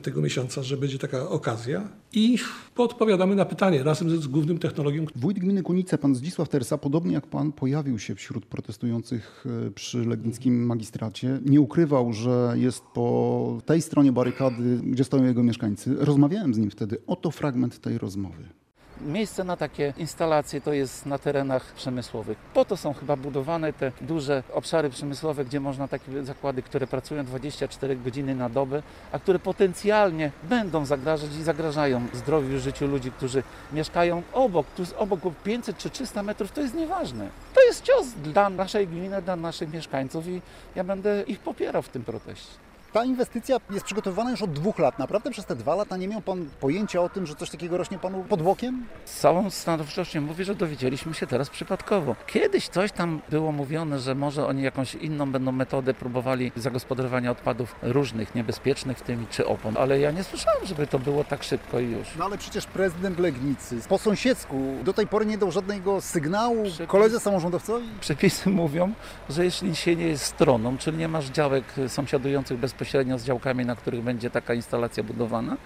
tego 0.02 0.22
miesiąca, 0.22 0.64
że 0.64 0.78
będzie 0.78 1.00
taka 1.00 1.13
okazja 1.22 1.90
i 2.14 2.38
podpowiadamy 2.76 3.36
na 3.36 3.46
pytanie 3.46 3.84
razem 3.84 4.22
z 4.22 4.28
głównym 4.28 4.60
technologiem. 4.60 5.06
Wójt 5.16 5.40
gminy 5.40 5.64
Kunice, 5.64 5.98
pan 5.98 6.16
Zdzisław 6.16 6.50
Tersa, 6.50 6.78
podobnie 6.78 7.14
jak 7.14 7.28
pan, 7.28 7.52
pojawił 7.52 8.00
się 8.00 8.16
wśród 8.16 8.46
protestujących 8.46 9.46
e, 9.68 9.72
przy 9.72 10.06
legnickim 10.06 10.66
magistracie. 10.66 11.40
Nie 11.46 11.62
ukrywał, 11.62 12.14
że 12.14 12.54
jest 12.56 12.84
po 12.94 13.62
tej 13.66 13.82
stronie 13.82 14.12
barykady, 14.12 14.80
gdzie 14.84 15.04
stoją 15.04 15.24
jego 15.24 15.44
mieszkańcy. 15.44 15.96
Rozmawiałem 16.00 16.54
z 16.54 16.58
nim 16.58 16.72
wtedy. 16.72 16.98
Oto 17.08 17.32
fragment 17.32 17.82
tej 17.82 17.98
rozmowy. 17.98 18.63
Miejsce 19.06 19.44
na 19.44 19.58
takie 19.58 19.94
instalacje 19.98 20.62
to 20.62 20.74
jest 20.74 21.06
na 21.06 21.18
terenach 21.18 21.74
przemysłowych. 21.74 22.38
Po 22.54 22.66
to 22.66 22.78
są 22.78 22.94
chyba 22.94 23.16
budowane 23.16 23.74
te 23.74 23.92
duże 24.02 24.44
obszary 24.54 24.90
przemysłowe, 24.90 25.46
gdzie 25.46 25.60
można 25.60 25.88
takie 25.88 26.24
zakłady, 26.24 26.62
które 26.62 26.88
pracują 26.88 27.26
24 27.26 27.96
godziny 27.96 28.36
na 28.36 28.50
dobę, 28.50 28.84
a 29.12 29.20
które 29.20 29.40
potencjalnie 29.40 30.32
będą 30.44 30.86
zagrażać 30.86 31.36
i 31.36 31.44
zagrażają 31.44 32.02
zdrowiu, 32.14 32.60
życiu 32.60 32.88
ludzi, 32.88 33.12
którzy 33.12 33.44
mieszkają 33.74 34.24
obok. 34.34 34.68
Tu 34.76 34.82
jest 34.82 34.96
obok 34.98 35.20
500 35.44 35.78
czy 35.78 35.90
300 35.90 36.24
metrów, 36.24 36.52
to 36.52 36.62
jest 36.62 36.74
nieważne. 36.74 37.30
To 37.54 37.64
jest 37.64 37.84
cios 37.84 38.08
dla 38.08 38.50
naszej 38.50 38.88
gminy, 38.88 39.22
dla 39.22 39.36
naszych 39.36 39.74
mieszkańców 39.74 40.28
i 40.28 40.42
ja 40.76 40.84
będę 40.84 41.24
ich 41.24 41.40
popierał 41.40 41.82
w 41.82 41.90
tym 41.90 42.04
proteście. 42.04 42.73
Ta 42.94 43.04
inwestycja 43.06 43.58
jest 43.70 43.86
przygotowana 43.86 44.32
już 44.32 44.42
od 44.42 44.52
dwóch 44.54 44.80
lat. 44.80 45.00
Naprawdę 45.00 45.32
przez 45.32 45.46
te 45.46 45.56
dwa 45.56 45.76
lata 45.76 45.98
nie 45.98 46.08
miał 46.08 46.22
Pan 46.22 46.50
pojęcia 46.60 47.02
o 47.02 47.10
tym, 47.10 47.26
że 47.26 47.36
coś 47.36 47.50
takiego 47.50 47.78
rośnie 47.78 48.00
Panu 48.00 48.24
pod 48.30 48.42
bokiem? 48.42 48.86
Z 49.06 49.20
całą 49.20 49.50
stanowczością 49.50 50.22
mówię, 50.22 50.46
że 50.46 50.56
dowiedzieliśmy 50.56 51.14
się 51.14 51.28
teraz 51.28 51.50
przypadkowo. 51.50 52.16
Kiedyś 52.28 52.68
coś 52.68 52.92
tam 52.92 53.22
było 53.30 53.52
mówione, 53.52 54.00
że 54.00 54.16
może 54.16 54.48
oni 54.48 54.64
jakąś 54.64 54.96
inną 54.96 55.32
będą 55.32 55.52
metodę 55.52 55.94
próbowali 55.94 56.52
zagospodarowania 56.56 57.32
odpadów 57.32 57.76
różnych, 57.82 58.36
niebezpiecznych 58.36 58.98
w 58.98 59.02
tym, 59.02 59.26
czy 59.30 59.48
opon, 59.48 59.78
ale 59.78 60.00
ja 60.00 60.12
nie 60.12 60.24
słyszałem, 60.24 60.66
żeby 60.66 60.88
to 60.88 61.00
było 61.00 61.24
tak 61.24 61.44
szybko 61.44 61.80
i 61.80 61.92
już. 61.92 62.08
No 62.20 62.26
ale 62.26 62.38
przecież 62.38 62.66
prezydent 62.66 63.20
Legnicy 63.20 63.80
po 63.90 63.98
sąsiedzku 63.98 64.56
do 64.84 64.94
tej 64.94 65.08
pory 65.08 65.26
nie 65.26 65.38
dał 65.38 65.52
żadnego 65.52 66.02
sygnału 66.02 66.64
Przepis- 66.64 66.88
koledze 66.88 67.20
samorządowcowi? 67.20 67.86
Przepisy 68.02 68.50
mówią, 68.50 68.94
że 69.30 69.46
jeśli 69.46 69.76
się 69.76 69.96
nie 69.96 70.08
jest 70.08 70.24
stroną, 70.26 70.78
czyli 70.78 70.98
nie 70.98 71.08
masz 71.08 71.26
działek 71.26 71.64
sąsiadujących 71.88 72.58
bezpośrednio 72.58 72.83
z 73.18 73.24
działkami, 73.24 73.66
na 73.66 73.76
których 73.76 74.02
będzie 74.02 74.30
taka 74.30 74.54
instalacja 74.54 75.04
budowana, 75.04 75.58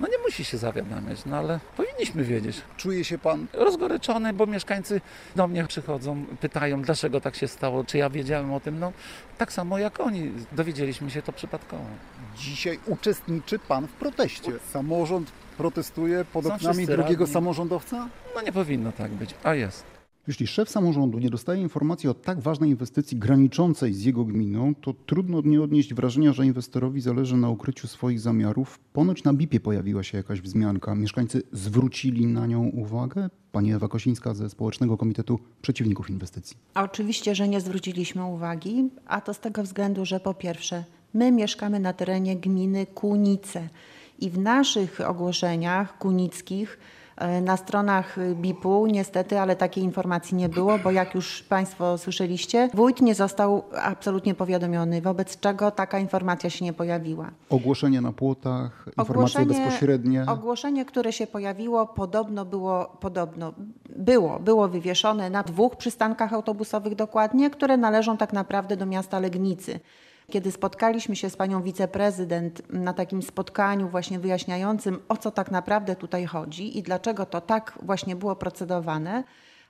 no 0.00 0.06
nie 0.08 0.18
musi 0.24 0.44
się 0.44 0.58
zawiadamiać, 0.58 1.24
no 1.26 1.36
ale 1.36 1.60
powinniśmy 1.76 2.24
wiedzieć. 2.24 2.62
Czuje 2.76 3.04
się 3.04 3.18
Pan 3.18 3.46
rozgoryczony, 3.52 4.32
bo 4.32 4.46
mieszkańcy 4.46 5.00
do 5.36 5.48
mnie 5.48 5.64
przychodzą, 5.64 6.24
pytają, 6.40 6.82
dlaczego 6.82 7.20
tak 7.20 7.36
się 7.36 7.48
stało, 7.48 7.84
czy 7.84 7.98
ja 7.98 8.10
wiedziałem 8.10 8.52
o 8.52 8.60
tym. 8.60 8.78
No, 8.78 8.92
tak 9.38 9.52
samo 9.52 9.78
jak 9.78 10.00
oni, 10.00 10.32
dowiedzieliśmy 10.52 11.10
się 11.10 11.22
to 11.22 11.32
przypadkowo. 11.32 11.84
dzisiaj 12.36 12.78
uczestniczy 12.86 13.58
Pan 13.58 13.86
w 13.86 13.92
proteście. 13.92 14.52
Samorząd 14.72 15.32
protestuje 15.58 16.24
pod 16.24 16.44
Są 16.44 16.54
oknami 16.54 16.86
drugiego 16.86 17.20
radni. 17.20 17.26
samorządowca? 17.34 18.08
No 18.34 18.42
nie 18.42 18.52
powinno 18.52 18.92
tak 18.92 19.10
być, 19.10 19.34
a 19.44 19.54
jest. 19.54 19.95
Jeśli 20.26 20.46
szef 20.46 20.70
samorządu 20.70 21.18
nie 21.18 21.30
dostaje 21.30 21.62
informacji 21.62 22.08
o 22.08 22.14
tak 22.14 22.40
ważnej 22.40 22.70
inwestycji 22.70 23.18
graniczącej 23.18 23.94
z 23.94 24.04
jego 24.04 24.24
gminą, 24.24 24.74
to 24.74 24.94
trudno 25.06 25.40
nie 25.44 25.62
odnieść 25.62 25.94
wrażenia, 25.94 26.32
że 26.32 26.46
inwestorowi 26.46 27.00
zależy 27.00 27.36
na 27.36 27.50
ukryciu 27.50 27.88
swoich 27.88 28.20
zamiarów. 28.20 28.78
Ponoć 28.92 29.24
na 29.24 29.32
BIP-ie 29.32 29.60
pojawiła 29.60 30.02
się 30.02 30.18
jakaś 30.18 30.40
wzmianka. 30.40 30.94
Mieszkańcy 30.94 31.42
zwrócili 31.52 32.26
na 32.26 32.46
nią 32.46 32.62
uwagę? 32.62 33.30
Pani 33.52 33.72
Ewa 33.72 33.88
Kosińska 33.88 34.34
ze 34.34 34.50
Społecznego 34.50 34.96
Komitetu 34.96 35.38
Przeciwników 35.62 36.10
Inwestycji. 36.10 36.56
Oczywiście, 36.74 37.34
że 37.34 37.48
nie 37.48 37.60
zwróciliśmy 37.60 38.24
uwagi, 38.24 38.90
a 39.06 39.20
to 39.20 39.34
z 39.34 39.40
tego 39.40 39.62
względu, 39.62 40.04
że 40.04 40.20
po 40.20 40.34
pierwsze, 40.34 40.84
my 41.14 41.32
mieszkamy 41.32 41.80
na 41.80 41.92
terenie 41.92 42.36
gminy 42.36 42.86
Kunice 42.86 43.68
i 44.18 44.30
w 44.30 44.38
naszych 44.38 45.00
ogłoszeniach 45.00 45.98
kunickich 45.98 46.78
na 47.42 47.56
stronach 47.56 48.16
BIP-u 48.34 48.86
niestety, 48.86 49.40
ale 49.40 49.56
takiej 49.56 49.84
informacji 49.84 50.36
nie 50.36 50.48
było, 50.48 50.78
bo 50.78 50.90
jak 50.90 51.14
już 51.14 51.42
Państwo 51.42 51.98
słyszeliście, 51.98 52.70
wójt 52.74 53.00
nie 53.00 53.14
został 53.14 53.62
absolutnie 53.82 54.34
powiadomiony, 54.34 55.02
wobec 55.02 55.40
czego 55.40 55.70
taka 55.70 55.98
informacja 55.98 56.50
się 56.50 56.64
nie 56.64 56.72
pojawiła. 56.72 57.30
Ogłoszenie 57.50 58.00
na 58.00 58.12
płotach, 58.12 58.86
informacje 58.98 59.46
bezpośrednie. 59.46 60.24
Ogłoszenie, 60.28 60.84
które 60.84 61.12
się 61.12 61.26
pojawiło, 61.26 61.86
podobno 61.86 62.44
było, 62.44 62.96
podobno 63.00 63.52
było, 63.96 64.38
było 64.38 64.68
wywieszone 64.68 65.30
na 65.30 65.42
dwóch 65.42 65.76
przystankach 65.76 66.32
autobusowych 66.32 66.94
dokładnie, 66.94 67.50
które 67.50 67.76
należą 67.76 68.16
tak 68.16 68.32
naprawdę 68.32 68.76
do 68.76 68.86
miasta 68.86 69.18
Legnicy. 69.20 69.80
Kiedy 70.30 70.52
spotkaliśmy 70.52 71.16
się 71.16 71.30
z 71.30 71.36
panią 71.36 71.62
wiceprezydent 71.62 72.72
na 72.72 72.92
takim 72.92 73.22
spotkaniu 73.22 73.88
właśnie 73.88 74.18
wyjaśniającym, 74.18 74.98
o 75.08 75.16
co 75.16 75.30
tak 75.30 75.50
naprawdę 75.50 75.96
tutaj 75.96 76.26
chodzi 76.26 76.78
i 76.78 76.82
dlaczego 76.82 77.26
to 77.26 77.40
tak 77.40 77.78
właśnie 77.82 78.16
było 78.16 78.36
procedowane, 78.36 79.24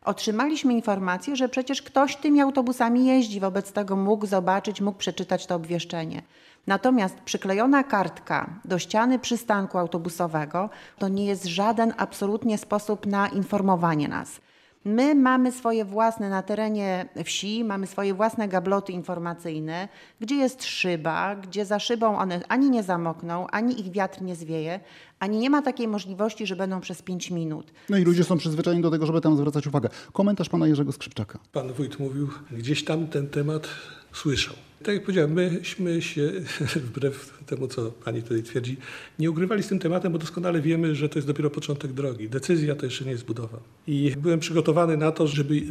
otrzymaliśmy 0.05 0.73
informację, 0.73 1.37
że 1.37 1.49
przecież 1.49 1.83
ktoś 1.83 2.17
tymi 2.17 2.41
autobusami 2.41 3.07
jeździ, 3.07 3.41
wobec 3.41 3.73
tego 3.73 3.97
mógł 3.97 4.27
zobaczyć, 4.27 4.81
mógł 4.81 4.99
przeczytać 4.99 5.47
to 5.47 5.55
obwieszczenie. 5.55 6.23
Natomiast 6.67 7.21
przyklejona 7.21 7.85
kartka 7.85 8.51
do 8.65 8.79
ściany 8.79 9.19
przystanku 9.19 9.79
autobusowego 9.79 10.71
to 10.99 11.09
nie 11.09 11.27
jest 11.27 11.45
żaden 11.45 11.95
absolutnie 11.97 12.59
sposób 12.59 13.07
na 13.07 13.29
informowanie 13.29 14.09
nas. 14.09 14.41
My 14.87 15.15
mamy 15.15 15.53
swoje 15.53 15.85
własne 15.85 16.31
na 16.31 16.43
terenie 16.43 17.09
wsi, 17.25 17.65
mamy 17.65 17.87
swoje 17.87 18.15
własne 18.15 18.49
gabloty 18.49 18.93
informacyjne, 18.93 19.89
gdzie 20.21 20.35
jest 20.35 20.65
szyba, 20.65 21.37
gdzie 21.37 21.65
za 21.65 21.79
szybą 21.79 22.19
one 22.19 22.41
ani 22.49 22.71
nie 22.71 22.83
zamokną, 22.83 23.47
ani 23.47 23.81
ich 23.81 23.93
wiatr 23.93 24.23
nie 24.23 24.37
zwieje, 24.37 24.81
ani 25.19 25.39
nie 25.39 25.51
ma 25.51 25.63
takiej 25.63 25.89
możliwości, 25.89 26.47
że 26.47 26.57
będą 26.57 26.81
przez 26.81 27.03
5 27.03 27.31
minut. 27.31 27.73
No 27.89 27.99
i 27.99 28.05
ludzie 28.05 28.25
są 28.25 28.39
przyzwyczajeni 28.39 28.83
do 28.83 28.91
tego, 28.91 29.07
żeby 29.07 29.21
tam 29.21 29.37
zwracać 29.37 29.67
uwagę. 29.67 29.89
Komentarz 30.13 30.49
pana 30.49 30.67
Jerzego 30.67 30.93
Skrzypczaka. 30.93 31.39
Pan 31.53 31.73
wójt 31.73 31.99
mówił, 31.99 32.29
gdzieś 32.53 32.85
tam 32.85 33.07
ten 33.07 33.29
temat 33.29 33.69
słyszał. 34.13 34.55
Tak 34.83 34.95
jak 34.95 35.05
powiedziałem, 35.05 35.33
myśmy 35.33 36.03
się, 36.03 36.33
wbrew 36.87 37.43
temu, 37.47 37.69
co 37.69 37.91
pani 37.91 38.23
tutaj 38.23 38.43
twierdzi, 38.43 38.77
nie 39.19 39.31
ugrywali 39.31 39.63
z 39.63 39.69
tym 39.69 39.79
tematem, 39.79 40.13
bo 40.13 40.19
doskonale 40.19 40.61
wiemy, 40.61 40.95
że 40.95 41.09
to 41.09 41.19
jest 41.19 41.27
dopiero 41.27 41.51
początek 41.51 41.93
drogi. 41.93 42.29
Decyzja 42.29 42.75
to 42.75 42.85
jeszcze 42.85 43.05
nie 43.05 43.11
jest 43.11 43.25
budowa. 43.25 43.59
I 43.87 44.13
byłem 44.19 44.41
przygotowany 44.41 44.97
na 44.97 45.13
to, 45.13 45.27
żeby 45.27 45.63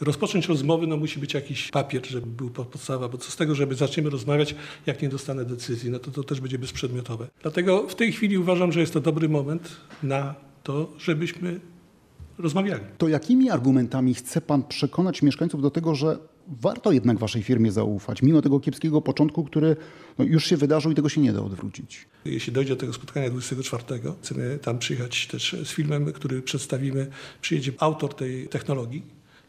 rozpocząć 0.00 0.48
rozmowy, 0.48 0.86
no 0.86 0.96
musi 0.96 1.20
być 1.20 1.34
jakiś 1.34 1.70
papier, 1.70 2.06
żeby 2.06 2.26
był 2.26 2.50
podstawa, 2.50 3.08
bo 3.08 3.18
co 3.18 3.30
z 3.30 3.36
tego, 3.36 3.54
żeby 3.54 3.74
zaczniemy 3.74 4.10
rozmawiać, 4.10 4.54
jak 4.86 5.02
nie 5.02 5.08
dostanę 5.08 5.44
decyzji, 5.44 5.90
no 5.90 5.98
to 5.98 6.10
to 6.10 6.22
też 6.24 6.40
będzie 6.40 6.58
bezprzedmiotowe. 6.58 7.26
Dlatego 7.42 7.88
w 7.88 7.94
tej 7.94 8.12
chwili 8.12 8.38
uważam, 8.38 8.72
że 8.72 8.80
jest 8.80 8.92
to 8.94 9.00
dobry 9.00 9.28
moment 9.28 9.76
na 10.02 10.34
to, 10.62 10.92
żebyśmy 10.98 11.60
rozmawiali. 12.38 12.84
To 12.98 13.08
jakimi 13.08 13.50
argumentami 13.50 14.14
chce 14.14 14.40
pan 14.40 14.62
przekonać 14.62 15.22
mieszkańców 15.22 15.62
do 15.62 15.70
tego, 15.70 15.94
że 15.94 16.18
warto 16.48 16.92
jednak 16.92 17.18
waszej 17.18 17.42
firmie 17.42 17.72
zaufać, 17.72 18.22
mimo 18.22 18.42
tego 18.42 18.60
kiepskiego 18.60 19.00
początku, 19.00 19.44
który 19.44 19.76
no, 20.18 20.24
już 20.24 20.46
się 20.46 20.56
wydarzył 20.56 20.92
i 20.92 20.94
tego 20.94 21.08
się 21.08 21.20
nie 21.20 21.32
da 21.32 21.40
odwrócić? 21.40 22.06
Jeśli 22.24 22.52
dojdzie 22.52 22.70
do 22.70 22.80
tego 22.80 22.92
spotkania 22.92 23.30
24, 23.30 23.82
chcemy 24.22 24.58
tam 24.62 24.78
przyjechać 24.78 25.26
też 25.26 25.56
z 25.64 25.68
filmem, 25.68 26.12
który 26.12 26.42
przedstawimy. 26.42 27.06
Przyjedzie 27.40 27.72
autor 27.78 28.14
tej 28.14 28.48
technologii 28.48 29.02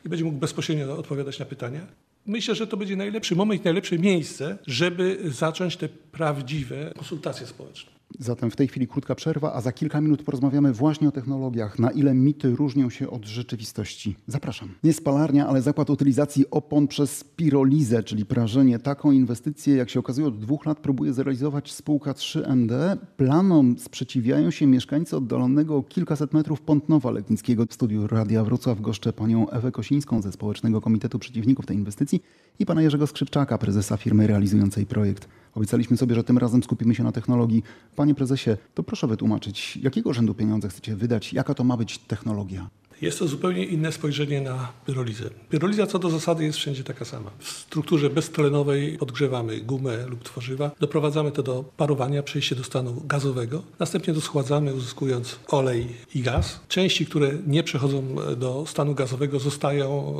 i 0.06 0.10
będzie 0.10 0.26
mógł 0.26 0.38
bezpośrednio 0.38 0.98
odpowiadać 0.98 1.40
na 1.40 1.46
pytania. 1.46 1.82
Myślę, 2.26 2.56
że 2.56 2.68
to 2.68 2.78
będzie 2.78 2.96
najlepszy 2.96 3.36
moment 3.36 3.66
najlepsze 3.66 4.00
miejsce, 4.00 4.58
żeby 4.68 5.20
zacząć 5.26 5.78
te 5.78 5.90
prawdziwe 5.90 6.92
konsultacje 6.96 7.48
społeczne. 7.48 7.95
Zatem 8.20 8.52
w 8.52 8.56
tej 8.56 8.68
chwili 8.68 8.88
krótka 8.88 9.16
przerwa, 9.16 9.54
a 9.54 9.62
za 9.62 9.72
kilka 9.72 10.02
minut 10.02 10.24
porozmawiamy 10.24 10.74
właśnie 10.74 11.08
o 11.08 11.12
technologiach, 11.12 11.80
na 11.80 11.92
ile 11.92 12.14
mity 12.14 12.56
różnią 12.56 12.90
się 12.90 13.10
od 13.10 13.26
rzeczywistości. 13.26 14.16
Zapraszam. 14.28 14.70
Nie 14.84 14.94
spalarnia, 14.94 15.48
ale 15.48 15.62
zakład 15.62 15.90
utylizacji 15.90 16.46
opon 16.52 16.88
przez 16.88 17.24
pirolizę, 17.24 18.04
czyli 18.04 18.26
prażenie. 18.26 18.80
Taką 18.80 19.12
inwestycję, 19.12 19.76
jak 19.76 19.90
się 19.90 20.00
okazuje, 20.00 20.28
od 20.28 20.40
dwóch 20.40 20.66
lat 20.66 20.80
próbuje 20.80 21.14
zrealizować 21.14 21.74
spółka 21.74 22.12
3MD. 22.12 22.98
Planom 23.18 23.80
sprzeciwiają 23.80 24.52
się 24.52 24.68
mieszkańcy 24.68 25.18
oddalonego 25.18 25.76
o 25.76 25.84
kilkaset 25.84 26.34
metrów 26.34 26.62
Pątnowa 26.62 27.12
Legnickiego. 27.12 27.66
W 27.66 27.74
studiu 27.74 28.08
Radia 28.08 28.44
Wrocław 28.44 28.82
goszczę 28.82 29.14
panią 29.14 29.50
Ewę 29.50 29.72
Kosińską 29.72 30.22
ze 30.22 30.32
Społecznego 30.32 30.82
Komitetu 30.82 31.20
Przeciwników 31.20 31.66
tej 31.66 31.78
inwestycji 31.78 32.22
i 32.60 32.66
pana 32.66 32.82
Jerzego 32.82 33.08
Skrzypczaka, 33.08 33.58
prezesa 33.58 33.98
firmy 33.98 34.28
realizującej 34.28 34.86
projekt. 34.86 35.28
Obiecaliśmy 35.56 35.98
sobie, 35.98 36.16
że 36.16 36.24
tym 36.24 36.38
razem 36.38 36.64
skupimy 36.64 36.96
się 36.96 37.04
na 37.04 37.12
technologii. 37.12 37.64
Panie 37.96 38.16
prezesie, 38.16 38.50
to 38.74 38.84
proszę 38.84 39.08
wytłumaczyć, 39.08 39.78
jakiego 39.78 40.14
rzędu 40.14 40.34
pieniądze 40.34 40.70
chcecie 40.70 40.96
wydać, 40.96 41.34
jaka 41.34 41.54
to 41.54 41.64
ma 41.64 41.78
być 41.78 41.98
technologia? 41.98 42.70
Jest 43.02 43.20
to 43.20 43.28
zupełnie 43.28 43.66
inne 43.66 43.92
spojrzenie 43.92 44.42
na 44.42 44.72
pyrolizę. 44.86 45.30
Pyroliza 45.50 45.88
co 45.88 46.00
do 46.00 46.10
zasady 46.10 46.44
jest 46.44 46.58
wszędzie 46.58 46.84
taka 46.84 47.06
sama. 47.06 47.32
W 47.40 47.50
strukturze 47.50 48.10
beztlenowej 48.10 48.98
podgrzewamy 48.98 49.62
gumę 49.62 50.06
lub 50.08 50.24
tworzywa, 50.24 50.72
doprowadzamy 50.80 51.32
to 51.32 51.44
do 51.44 51.64
parowania, 51.78 52.24
przejście 52.24 52.56
do 52.56 52.64
stanu 52.64 53.02
gazowego, 53.06 53.64
następnie 53.80 54.14
doschładzamy 54.14 54.74
uzyskując 54.74 55.40
olej 55.48 55.88
i 56.16 56.22
gaz. 56.22 56.60
Części, 56.68 57.06
które 57.06 57.32
nie 57.48 57.64
przechodzą 57.64 58.16
do 58.38 58.66
stanu 58.68 58.96
gazowego 58.96 59.40
zostają 59.40 60.16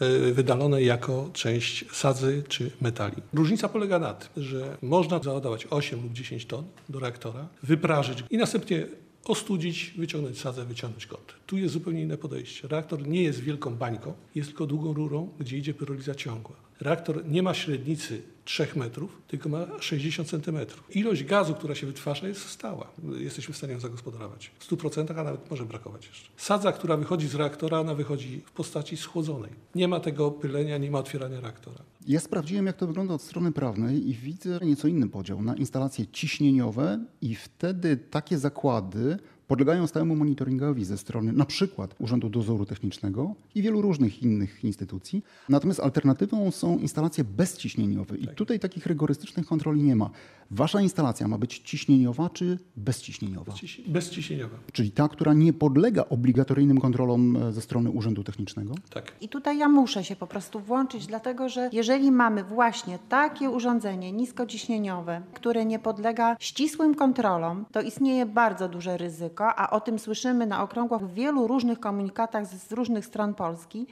e, 0.00 0.32
wydalone 0.32 0.82
jako 0.82 1.30
część 1.32 1.84
sadzy 1.92 2.42
czy 2.48 2.70
metali. 2.80 3.16
Różnica 3.32 3.68
polega 3.68 3.98
na 3.98 4.14
tym, 4.14 4.42
że 4.42 4.76
można 4.82 5.18
załadować 5.18 5.66
8 5.70 6.02
lub 6.02 6.12
10 6.12 6.46
ton 6.46 6.64
do 6.88 6.98
reaktora, 6.98 7.48
wyprażyć 7.62 8.24
i 8.30 8.36
następnie 8.36 8.86
ostudzić, 9.24 9.94
wyciągnąć 9.98 10.38
sadzę, 10.38 10.64
wyciągnąć 10.64 11.06
kąt. 11.06 11.34
Tu 11.46 11.58
jest 11.58 11.74
zupełnie 11.74 12.02
inne 12.02 12.18
podejście. 12.18 12.68
Reaktor 12.68 13.08
nie 13.08 13.22
jest 13.22 13.40
wielką 13.40 13.76
bańką, 13.76 14.12
jest 14.34 14.48
tylko 14.48 14.66
długą 14.66 14.92
rurą, 14.92 15.28
gdzie 15.38 15.58
idzie 15.58 15.74
pyroliza 15.74 16.14
ciągła. 16.14 16.69
Reaktor 16.80 17.26
nie 17.26 17.42
ma 17.42 17.54
średnicy 17.54 18.22
3 18.44 18.66
metrów, 18.76 19.22
tylko 19.28 19.48
ma 19.48 19.66
60 19.80 20.28
centymetrów. 20.28 20.96
Ilość 20.96 21.24
gazu, 21.24 21.54
która 21.54 21.74
się 21.74 21.86
wytwarza 21.86 22.28
jest 22.28 22.48
stała. 22.48 22.90
Jesteśmy 23.18 23.54
w 23.54 23.56
stanie 23.56 23.72
ją 23.72 23.80
zagospodarować. 23.80 24.50
W 24.58 24.70
100%, 24.70 25.20
a 25.20 25.24
nawet 25.24 25.50
może 25.50 25.64
brakować 25.64 26.06
jeszcze. 26.06 26.28
Sadza, 26.36 26.72
która 26.72 26.96
wychodzi 26.96 27.28
z 27.28 27.34
reaktora, 27.34 27.80
ona 27.80 27.94
wychodzi 27.94 28.40
w 28.46 28.52
postaci 28.52 28.96
schłodzonej. 28.96 29.50
Nie 29.74 29.88
ma 29.88 30.00
tego 30.00 30.30
pylenia, 30.30 30.78
nie 30.78 30.90
ma 30.90 30.98
otwierania 30.98 31.40
reaktora. 31.40 31.78
Ja 32.06 32.20
sprawdziłem, 32.20 32.66
jak 32.66 32.76
to 32.76 32.86
wygląda 32.86 33.14
od 33.14 33.22
strony 33.22 33.52
prawnej 33.52 34.08
i 34.08 34.14
widzę 34.14 34.58
nieco 34.62 34.88
inny 34.88 35.08
podział 35.08 35.42
na 35.42 35.56
instalacje 35.56 36.06
ciśnieniowe 36.06 37.04
i 37.22 37.34
wtedy 37.34 37.96
takie 37.96 38.38
zakłady 38.38 39.18
podlegają 39.50 39.86
stałemu 39.86 40.16
monitoringowi 40.16 40.84
ze 40.84 40.98
strony 40.98 41.32
na 41.32 41.44
przykład 41.44 41.94
Urzędu 41.98 42.28
Dozoru 42.28 42.66
Technicznego 42.66 43.34
i 43.54 43.62
wielu 43.62 43.82
różnych 43.82 44.22
innych 44.22 44.64
instytucji. 44.64 45.24
Natomiast 45.48 45.80
alternatywą 45.80 46.50
są 46.50 46.78
instalacje 46.78 47.24
bezciśnieniowe 47.24 48.16
i 48.16 48.28
tutaj 48.28 48.60
takich 48.60 48.86
rygorystycznych 48.86 49.46
kontroli 49.46 49.82
nie 49.82 49.96
ma. 49.96 50.10
Wasza 50.52 50.80
instalacja 50.80 51.28
ma 51.28 51.38
być 51.38 51.58
ciśnieniowa 51.58 52.30
czy 52.30 52.58
bezciśnieniowa? 52.76 53.52
Ciś- 53.52 53.88
Bezciśnieniowa. 53.88 54.56
Czyli 54.72 54.90
ta, 54.90 55.08
która 55.08 55.32
nie 55.34 55.52
podlega 55.52 56.04
obligatoryjnym 56.08 56.80
kontrolom 56.80 57.36
e, 57.36 57.52
ze 57.52 57.60
strony 57.60 57.90
Urzędu 57.90 58.24
Technicznego? 58.24 58.74
Tak. 58.90 59.12
I 59.20 59.28
tutaj 59.28 59.58
ja 59.58 59.68
muszę 59.68 60.04
się 60.04 60.16
po 60.16 60.26
prostu 60.26 60.60
włączyć, 60.60 61.06
dlatego 61.06 61.48
że 61.48 61.70
jeżeli 61.72 62.12
mamy 62.12 62.44
właśnie 62.44 62.98
takie 63.08 63.50
urządzenie 63.50 64.12
niskociśnieniowe, 64.12 65.22
które 65.34 65.64
nie 65.64 65.78
podlega 65.78 66.36
ścisłym 66.40 66.94
kontrolom, 66.94 67.64
to 67.72 67.80
istnieje 67.82 68.26
bardzo 68.26 68.68
duże 68.68 68.96
ryzyko, 68.96 69.54
a 69.54 69.70
o 69.70 69.80
tym 69.80 69.98
słyszymy 69.98 70.46
na 70.46 70.62
okrągłach 70.62 71.06
w 71.08 71.14
wielu 71.14 71.46
różnych 71.46 71.80
komunikatach 71.80 72.46
z 72.46 72.72
różnych 72.72 73.06
stron 73.06 73.34
Polski, 73.34 73.86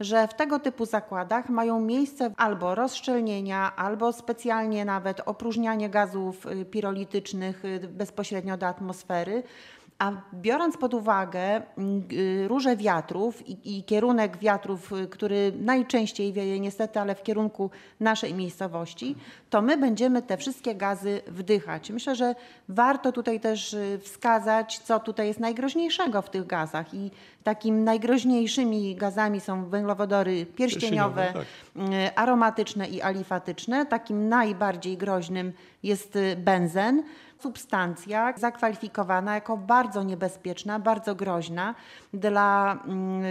że 0.00 0.28
w 0.28 0.34
tego 0.34 0.60
typu 0.60 0.86
zakładach 0.86 1.48
mają 1.48 1.80
miejsce 1.80 2.30
albo 2.36 2.74
rozszczelnienia, 2.74 3.76
albo 3.76 4.12
specjalnie 4.12 4.84
nawet 4.84 5.20
opróżnianie 5.26 5.90
gazów 5.90 6.46
y, 6.46 6.64
pirolitycznych 6.64 7.64
y, 7.64 7.88
bezpośrednio 7.88 8.56
do 8.56 8.66
atmosfery. 8.66 9.42
A 9.98 10.12
biorąc 10.34 10.76
pod 10.76 10.94
uwagę 10.94 11.62
mm, 11.78 12.08
róże 12.46 12.76
wiatrów 12.76 13.48
i, 13.48 13.78
i 13.78 13.84
kierunek 13.84 14.36
wiatrów, 14.36 14.92
y, 14.92 15.08
który 15.08 15.52
najczęściej 15.60 16.32
wieje 16.32 16.60
niestety, 16.60 17.00
ale 17.00 17.14
w 17.14 17.22
kierunku 17.22 17.70
naszej 18.00 18.34
miejscowości, 18.34 19.16
to 19.50 19.62
my 19.62 19.76
będziemy 19.76 20.22
te 20.22 20.36
wszystkie 20.36 20.74
gazy 20.74 21.20
wdychać. 21.26 21.90
Myślę, 21.90 22.16
że 22.16 22.34
warto 22.68 23.12
tutaj 23.12 23.40
też 23.40 23.72
y, 23.72 23.98
wskazać, 24.02 24.78
co 24.78 25.00
tutaj 25.00 25.26
jest 25.26 25.40
najgroźniejszego 25.40 26.22
w 26.22 26.30
tych 26.30 26.46
gazach. 26.46 26.94
I 26.94 27.10
takim 27.44 27.84
najgroźniejszymi 27.84 28.96
gazami 28.96 29.40
są 29.40 29.68
węglowodory 29.68 30.46
pierścieniowe, 30.46 31.32
Pierścieniowe, 31.34 32.06
y, 32.06 32.16
aromatyczne 32.16 32.88
i 32.88 33.02
alifatyczne. 33.02 33.86
Takim 33.86 34.28
najbardziej 34.28 34.96
groźnym 34.96 35.52
jest 35.82 36.18
benzen. 36.36 37.02
Substancja 37.40 38.34
zakwalifikowana 38.36 39.34
jako 39.34 39.56
bardzo 39.56 40.02
niebezpieczna, 40.02 40.78
bardzo 40.78 41.14
groźna 41.14 41.74
dla 42.14 42.78
mm, 42.86 43.22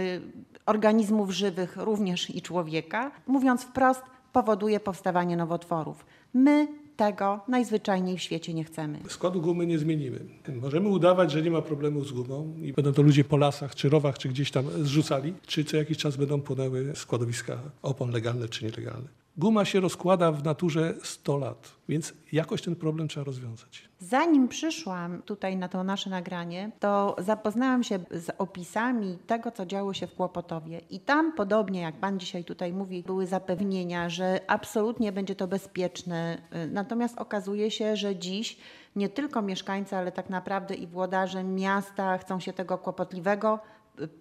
organizmów 0.66 1.30
żywych, 1.30 1.76
również 1.76 2.30
i 2.30 2.42
człowieka. 2.42 3.10
Mówiąc 3.26 3.62
wprost, 3.62 4.02
powoduje 4.32 4.80
powstawanie 4.80 5.36
nowotworów. 5.36 6.06
My 6.34 6.68
tego 6.96 7.40
najzwyczajniej 7.48 8.18
w 8.18 8.22
świecie 8.22 8.54
nie 8.54 8.64
chcemy. 8.64 8.98
Składu 9.08 9.40
gumy 9.40 9.66
nie 9.66 9.78
zmienimy. 9.78 10.20
Możemy 10.60 10.88
udawać, 10.88 11.32
że 11.32 11.42
nie 11.42 11.50
ma 11.50 11.62
problemu 11.62 12.04
z 12.04 12.12
gumą 12.12 12.54
i 12.62 12.72
będą 12.72 12.92
to 12.92 13.02
ludzie 13.02 13.24
po 13.24 13.36
lasach, 13.36 13.74
czy 13.74 13.88
rowach, 13.88 14.18
czy 14.18 14.28
gdzieś 14.28 14.50
tam 14.50 14.64
zrzucali, 14.82 15.34
czy 15.46 15.64
co 15.64 15.76
jakiś 15.76 15.98
czas 15.98 16.16
będą 16.16 16.40
płynęły 16.40 16.92
składowiska 16.94 17.58
opon 17.82 18.10
legalne 18.10 18.48
czy 18.48 18.64
nielegalne. 18.64 19.08
Guma 19.38 19.64
się 19.64 19.80
rozkłada 19.80 20.32
w 20.32 20.44
naturze 20.44 20.94
100 21.02 21.38
lat, 21.38 21.72
więc 21.88 22.14
jakoś 22.32 22.62
ten 22.62 22.76
problem 22.76 23.08
trzeba 23.08 23.24
rozwiązać. 23.24 23.88
Zanim 23.98 24.48
przyszłam 24.48 25.22
tutaj 25.22 25.56
na 25.56 25.68
to 25.68 25.84
nasze 25.84 26.10
nagranie, 26.10 26.70
to 26.80 27.16
zapoznałam 27.18 27.82
się 27.82 27.98
z 28.10 28.30
opisami 28.38 29.18
tego, 29.26 29.50
co 29.50 29.66
działo 29.66 29.94
się 29.94 30.06
w 30.06 30.14
Kłopotowie. 30.14 30.80
I 30.90 31.00
tam, 31.00 31.32
podobnie 31.32 31.80
jak 31.80 31.96
Pan 31.96 32.20
dzisiaj 32.20 32.44
tutaj 32.44 32.72
mówi, 32.72 33.02
były 33.02 33.26
zapewnienia, 33.26 34.08
że 34.08 34.40
absolutnie 34.46 35.12
będzie 35.12 35.34
to 35.34 35.48
bezpieczne. 35.48 36.42
Natomiast 36.72 37.18
okazuje 37.18 37.70
się, 37.70 37.96
że 37.96 38.16
dziś 38.16 38.58
nie 38.96 39.08
tylko 39.08 39.42
mieszkańcy, 39.42 39.96
ale 39.96 40.12
tak 40.12 40.30
naprawdę 40.30 40.74
i 40.74 40.86
włodarze 40.86 41.44
miasta 41.44 42.18
chcą 42.18 42.40
się 42.40 42.52
tego 42.52 42.78
kłopotliwego 42.78 43.58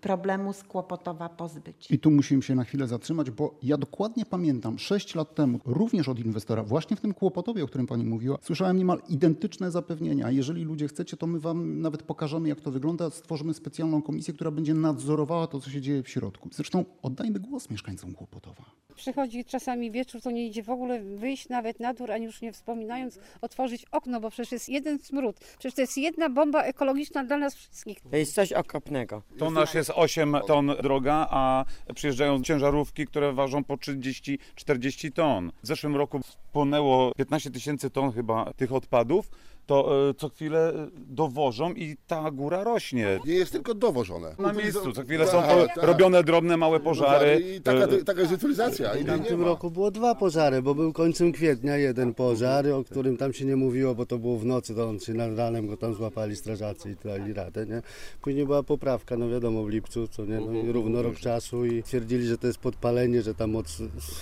problemu 0.02 0.54
z 0.54 0.64
Kłopotowa 0.64 1.30
pozbyć. 1.30 1.92
I 1.92 2.00
tu 2.00 2.12
musimy 2.12 2.44
się 2.44 2.56
na 2.56 2.64
chwilę 2.64 2.88
zatrzymać, 2.88 3.32
bo 3.32 3.56
ja 3.64 3.78
dokładnie 3.78 4.26
pamiętam, 4.26 4.80
6 4.80 5.16
lat 5.16 5.36
temu, 5.36 5.60
również 5.66 6.10
od 6.10 6.20
inwestora, 6.20 6.64
właśnie 6.64 6.98
w 6.98 7.02
tym 7.02 7.14
Kłopotowie, 7.14 7.64
o 7.64 7.68
którym 7.68 7.88
pani 7.88 8.06
mówiła, 8.06 8.38
słyszałem 8.42 8.78
niemal 8.78 9.02
identyczne 9.10 9.72
zapewnienia. 9.72 10.32
Jeżeli 10.32 10.64
ludzie 10.64 10.88
chcecie, 10.88 11.18
to 11.18 11.28
my 11.28 11.40
wam 11.40 11.82
nawet 11.82 12.04
pokażemy, 12.04 12.50
jak 12.50 12.62
to 12.62 12.72
wygląda. 12.72 13.10
Stworzymy 13.10 13.54
specjalną 13.54 14.02
komisję, 14.02 14.34
która 14.34 14.52
będzie 14.52 14.74
nadzorowała 14.74 15.48
to, 15.48 15.60
co 15.60 15.70
się 15.70 15.82
dzieje 15.82 16.04
w 16.04 16.10
środku. 16.10 16.50
Zresztą 16.52 16.86
oddajmy 17.02 17.40
głos 17.40 17.70
mieszkańcom 17.70 18.14
Kłopotowa. 18.14 18.66
Przychodzi 18.96 19.46
czasami 19.46 19.92
wieczór, 19.92 20.22
to 20.22 20.32
nie 20.32 20.48
idzie 20.48 20.64
w 20.64 20.70
ogóle 20.70 21.04
wyjść 21.04 21.50
nawet 21.50 21.80
na 21.80 21.94
dór, 21.94 22.12
ani 22.12 22.26
już 22.26 22.42
nie 22.42 22.54
wspominając 22.54 23.20
otworzyć 23.42 23.86
okno, 23.92 24.20
bo 24.20 24.30
przecież 24.30 24.52
jest 24.52 24.70
jeden 24.70 25.00
smród. 25.00 25.40
Przecież 25.40 25.74
to 25.74 25.82
jest 25.82 25.98
jedna 25.98 26.30
bomba 26.30 26.64
ekologiczna 26.64 27.24
dla 27.24 27.38
nas 27.38 27.56
wszystkich. 27.56 28.02
To 28.12 28.18
jest 28.18 28.34
coś 28.34 28.54
okropnego. 28.54 29.22
To 29.38 29.52
nasz 29.68 29.76
jest 29.76 29.92
8 29.96 30.36
ton 30.48 30.72
droga, 30.84 31.28
a 31.30 31.66
przyjeżdżają 31.96 32.44
ciężarówki, 32.44 33.06
które 33.06 33.34
ważą 33.34 33.64
po 33.64 33.76
30-40 33.76 35.12
ton. 35.14 35.52
W 35.64 35.68
zeszłym 35.68 35.96
roku 35.96 36.20
wpłynęło 36.20 37.12
15 37.18 37.52
tysięcy 37.52 37.90
ton 37.90 38.12
chyba 38.12 38.54
tych 38.54 38.74
odpadów 38.74 39.30
to 39.68 40.10
e, 40.10 40.14
co 40.14 40.30
chwilę 40.30 40.74
e, 40.74 40.88
dowożą 40.96 41.74
i 41.74 41.98
ta 42.08 42.32
góra 42.32 42.64
rośnie. 42.64 43.20
Nie 43.26 43.34
jest 43.34 43.52
tylko 43.52 43.74
dowożone. 43.74 44.36
Na 44.40 44.54
miejscu, 44.54 44.92
co 44.92 45.04
chwilę 45.04 45.28
są 45.28 45.42
to 45.42 45.68
tak. 45.68 45.84
robione 45.84 46.24
drobne, 46.24 46.58
małe 46.58 46.80
pożary. 46.80 47.44
I 47.56 47.62
taka, 47.62 47.84
e, 47.84 48.04
taka 48.04 48.22
jest 48.22 48.34
utylizacja. 48.34 48.94
W 48.94 49.06
tamtym 49.06 49.44
roku 49.44 49.72
było 49.72 49.92
dwa 49.92 50.16
pożary, 50.16 50.62
bo 50.62 50.76
był 50.76 50.94
końcem 50.94 51.32
kwietnia 51.32 51.78
jeden 51.78 52.14
pożar, 52.14 52.70
o 52.70 52.84
którym 52.84 53.18
tam 53.18 53.34
się 53.34 53.46
nie 53.46 53.56
mówiło, 53.56 53.96
bo 53.96 54.06
to 54.06 54.18
było 54.18 54.38
w 54.38 54.46
nocy, 54.46 54.76
to 54.76 54.90
on 54.90 55.00
się 55.00 55.14
nad 55.14 55.38
ranem 55.38 55.68
go 55.68 55.78
tam 55.78 55.94
złapali 55.94 56.36
strażacy 56.36 56.92
i 56.92 57.08
dali 57.08 57.34
radę, 57.34 57.66
nie? 57.66 57.82
Później 58.22 58.46
była 58.46 58.64
poprawka, 58.64 59.18
no 59.18 59.30
wiadomo, 59.30 59.64
w 59.64 59.70
lipcu, 59.70 60.08
co 60.08 60.26
nie, 60.26 60.40
no, 60.40 60.72
równo 60.72 61.02
rok 61.02 61.16
czasu 61.16 61.66
i 61.66 61.84
twierdzili, 61.84 62.26
że 62.28 62.38
to 62.38 62.48
jest 62.48 62.60
podpalenie, 62.60 63.22
że 63.22 63.36
tam 63.36 63.56
od, 63.56 63.68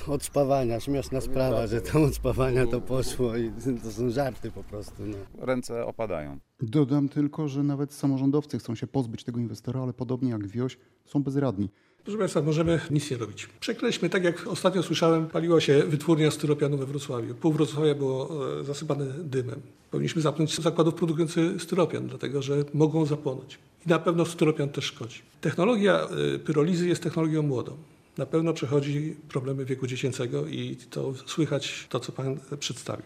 od 0.07 0.23
spawania, 0.23 0.79
śmieszna 0.79 1.21
sprawa, 1.21 1.67
że 1.67 1.81
tam 1.81 2.03
od 2.03 2.15
spawania 2.15 2.67
to 2.67 2.81
poszło 2.81 3.37
i 3.37 3.51
to 3.83 3.91
są 3.91 4.09
żarty 4.09 4.51
po 4.51 4.63
prostu, 4.63 5.03
no 5.05 5.17
ręce 5.39 5.85
opadają. 5.85 6.39
Dodam 6.61 7.09
tylko, 7.09 7.47
że 7.47 7.63
nawet 7.63 7.93
samorządowcy 7.93 8.59
chcą 8.59 8.75
się 8.75 8.87
pozbyć 8.87 9.23
tego 9.23 9.39
inwestora, 9.39 9.81
ale 9.81 9.93
podobnie 9.93 10.29
jak 10.29 10.47
Wioś 10.47 10.77
są 11.05 11.23
bezradni. 11.23 11.69
Proszę 12.03 12.17
Państwa, 12.17 12.41
możemy 12.41 12.79
nic 12.91 13.11
nie 13.11 13.17
robić. 13.17 13.47
Przekreślmy, 13.59 14.09
tak 14.09 14.23
jak 14.23 14.47
ostatnio 14.47 14.83
słyszałem, 14.83 15.27
paliła 15.27 15.61
się 15.61 15.83
wytwórnia 15.83 16.31
styropianu 16.31 16.77
we 16.77 16.85
Wrocławiu. 16.85 17.35
Pół 17.35 17.53
Wrocławia 17.53 17.95
było 17.95 18.29
e, 18.59 18.63
zasypane 18.63 19.05
dymem. 19.05 19.61
Powinniśmy 19.91 20.21
zapnąć 20.21 20.61
zakładów 20.61 20.93
produkujących 20.93 21.61
styropian, 21.61 22.07
dlatego 22.07 22.41
że 22.41 22.63
mogą 22.73 23.05
zapłonąć. 23.05 23.59
I 23.85 23.89
na 23.89 23.99
pewno 23.99 24.25
styropian 24.25 24.69
też 24.69 24.85
szkodzi. 24.85 25.21
Technologia 25.41 26.07
e, 26.35 26.39
pyrolizy 26.39 26.87
jest 26.87 27.03
technologią 27.03 27.41
młodą. 27.41 27.77
Na 28.17 28.25
pewno 28.25 28.53
przechodzi 28.53 29.15
problemy 29.29 29.65
wieku 29.65 29.87
dziecięcego 29.87 30.47
i 30.47 30.77
to 30.89 31.13
słychać 31.25 31.87
to, 31.89 31.99
co 31.99 32.11
Pan 32.11 32.39
przedstawił 32.59 33.05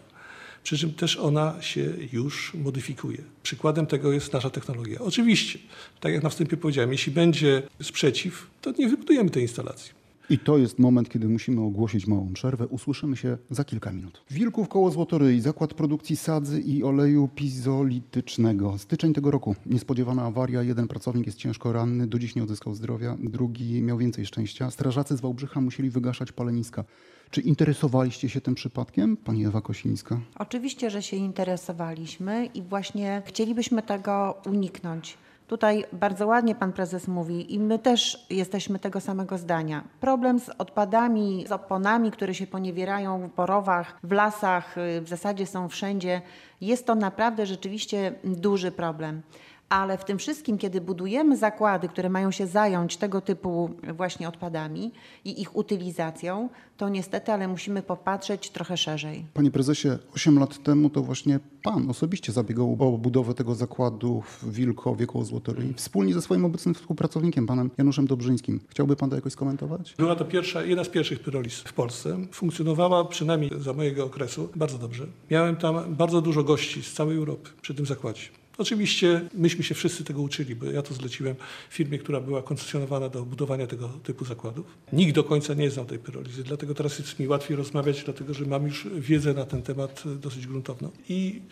przy 0.62 0.78
czym 0.78 0.92
też 0.94 1.16
ona 1.16 1.62
się 1.62 1.92
już 2.12 2.54
modyfikuje. 2.54 3.18
Przykładem 3.42 3.86
tego 3.86 4.12
jest 4.12 4.32
nasza 4.32 4.50
technologia. 4.50 4.98
Oczywiście, 4.98 5.58
tak 6.00 6.12
jak 6.12 6.22
na 6.22 6.28
wstępie 6.28 6.56
powiedziałem, 6.56 6.92
jeśli 6.92 7.12
będzie 7.12 7.62
sprzeciw, 7.82 8.50
to 8.60 8.72
nie 8.78 8.88
wybudujemy 8.88 9.30
tej 9.30 9.42
instalacji. 9.42 10.00
I 10.30 10.38
to 10.38 10.58
jest 10.58 10.78
moment, 10.78 11.08
kiedy 11.08 11.28
musimy 11.28 11.60
ogłosić 11.60 12.06
małą 12.06 12.32
przerwę. 12.32 12.66
Usłyszymy 12.66 13.16
się 13.16 13.38
za 13.50 13.64
kilka 13.64 13.92
minut. 13.92 14.22
Wilków 14.30 14.68
koło 14.68 14.90
Złotoryi, 14.90 15.40
zakład 15.40 15.74
produkcji 15.74 16.16
sadzy 16.16 16.60
i 16.60 16.82
oleju 16.82 17.28
pizolitycznego. 17.34 18.78
Styczeń 18.78 19.12
tego 19.12 19.30
roku. 19.30 19.56
Niespodziewana 19.66 20.22
awaria. 20.22 20.62
Jeden 20.62 20.88
pracownik 20.88 21.26
jest 21.26 21.38
ciężko 21.38 21.72
ranny, 21.72 22.06
do 22.06 22.18
dziś 22.18 22.34
nie 22.34 22.42
odzyskał 22.42 22.74
zdrowia. 22.74 23.16
Drugi 23.22 23.82
miał 23.82 23.98
więcej 23.98 24.26
szczęścia. 24.26 24.70
Strażacy 24.70 25.16
z 25.16 25.20
Wałbrzycha 25.20 25.60
musieli 25.60 25.90
wygaszać 25.90 26.32
paleniska. 26.32 26.84
Czy 27.30 27.40
interesowaliście 27.40 28.28
się 28.28 28.40
tym 28.40 28.54
przypadkiem, 28.54 29.16
pani 29.16 29.46
Ewa 29.46 29.60
Kosińska? 29.60 30.20
Oczywiście, 30.38 30.90
że 30.90 31.02
się 31.02 31.16
interesowaliśmy 31.16 32.46
i 32.46 32.62
właśnie 32.62 33.22
chcielibyśmy 33.26 33.82
tego 33.82 34.34
uniknąć. 34.46 35.18
Tutaj 35.46 35.84
bardzo 35.92 36.26
ładnie 36.26 36.54
pan 36.54 36.72
prezes 36.72 37.08
mówi 37.08 37.54
i 37.54 37.58
my 37.58 37.78
też 37.78 38.26
jesteśmy 38.30 38.78
tego 38.78 39.00
samego 39.00 39.38
zdania. 39.38 39.84
Problem 40.00 40.40
z 40.40 40.48
odpadami, 40.48 41.44
z 41.48 41.52
oponami, 41.52 42.10
które 42.10 42.34
się 42.34 42.46
poniewierają 42.46 43.28
w 43.28 43.32
porowach, 43.32 43.98
w 44.02 44.12
lasach, 44.12 44.76
w 45.00 45.08
zasadzie 45.08 45.46
są 45.46 45.68
wszędzie, 45.68 46.22
jest 46.60 46.86
to 46.86 46.94
naprawdę 46.94 47.46
rzeczywiście 47.46 48.14
duży 48.24 48.72
problem 48.72 49.22
ale 49.70 49.98
w 49.98 50.04
tym 50.04 50.18
wszystkim, 50.18 50.58
kiedy 50.58 50.80
budujemy 50.80 51.36
zakłady, 51.36 51.88
które 51.88 52.08
mają 52.08 52.30
się 52.30 52.46
zająć 52.46 52.96
tego 52.96 53.20
typu 53.20 53.70
właśnie 53.96 54.28
odpadami 54.28 54.92
i 55.24 55.40
ich 55.42 55.56
utylizacją, 55.56 56.48
to 56.76 56.88
niestety, 56.88 57.32
ale 57.32 57.48
musimy 57.48 57.82
popatrzeć 57.82 58.50
trochę 58.50 58.76
szerzej. 58.76 59.24
Panie 59.34 59.50
prezesie, 59.50 59.88
8 60.14 60.38
lat 60.38 60.62
temu 60.62 60.90
to 60.90 61.02
właśnie 61.02 61.40
pan 61.62 61.90
osobiście 61.90 62.32
zabiegał 62.32 62.76
o 62.78 62.98
budowę 62.98 63.34
tego 63.34 63.54
zakładu 63.54 64.22
w 64.22 64.52
Wilkowie 64.52 65.06
koło 65.06 65.24
Złotoryi, 65.24 65.74
wspólnie 65.74 66.14
ze 66.14 66.22
swoim 66.22 66.44
obecnym 66.44 66.74
współpracownikiem, 66.74 67.46
panem 67.46 67.70
Januszem 67.78 68.06
Dobrzyńskim. 68.06 68.60
Chciałby 68.68 68.96
pan 68.96 69.10
to 69.10 69.16
jakoś 69.16 69.32
skomentować? 69.32 69.94
Była 69.98 70.16
to 70.16 70.24
pierwsza, 70.24 70.62
jedna 70.62 70.84
z 70.84 70.88
pierwszych 70.88 71.20
pyrolis 71.20 71.54
w 71.58 71.72
Polsce. 71.72 72.16
Funkcjonowała 72.32 73.04
przynajmniej 73.04 73.50
za 73.58 73.72
mojego 73.72 74.04
okresu 74.04 74.48
bardzo 74.56 74.78
dobrze. 74.78 75.06
Miałem 75.30 75.56
tam 75.56 75.94
bardzo 75.94 76.22
dużo 76.22 76.44
gości 76.44 76.82
z 76.82 76.92
całej 76.92 77.16
Europy 77.16 77.50
przy 77.62 77.74
tym 77.74 77.86
zakładzie. 77.86 78.22
Oczywiście 78.60 79.20
myśmy 79.34 79.64
się 79.64 79.74
wszyscy 79.74 80.04
tego 80.04 80.22
uczyli, 80.22 80.56
bo 80.56 80.66
ja 80.66 80.82
to 80.82 80.94
zleciłem 80.94 81.36
firmie, 81.70 81.98
która 81.98 82.20
była 82.20 82.42
koncesjonowana 82.42 83.08
do 83.08 83.24
budowania 83.24 83.66
tego 83.66 83.88
typu 83.88 84.24
zakładów. 84.24 84.66
Nikt 84.92 85.14
do 85.14 85.24
końca 85.24 85.54
nie 85.54 85.70
znał 85.70 85.84
tej 85.84 85.98
pyrolizy, 85.98 86.44
dlatego 86.44 86.74
teraz 86.74 86.98
jest 86.98 87.18
mi 87.18 87.28
łatwiej 87.28 87.56
rozmawiać, 87.56 88.04
dlatego 88.04 88.34
że 88.34 88.44
mam 88.44 88.66
już 88.66 88.88
wiedzę 88.94 89.34
na 89.34 89.44
ten 89.44 89.62
temat 89.62 90.02
dosyć 90.06 90.46
gruntowną. 90.46 90.90
I 91.08 91.42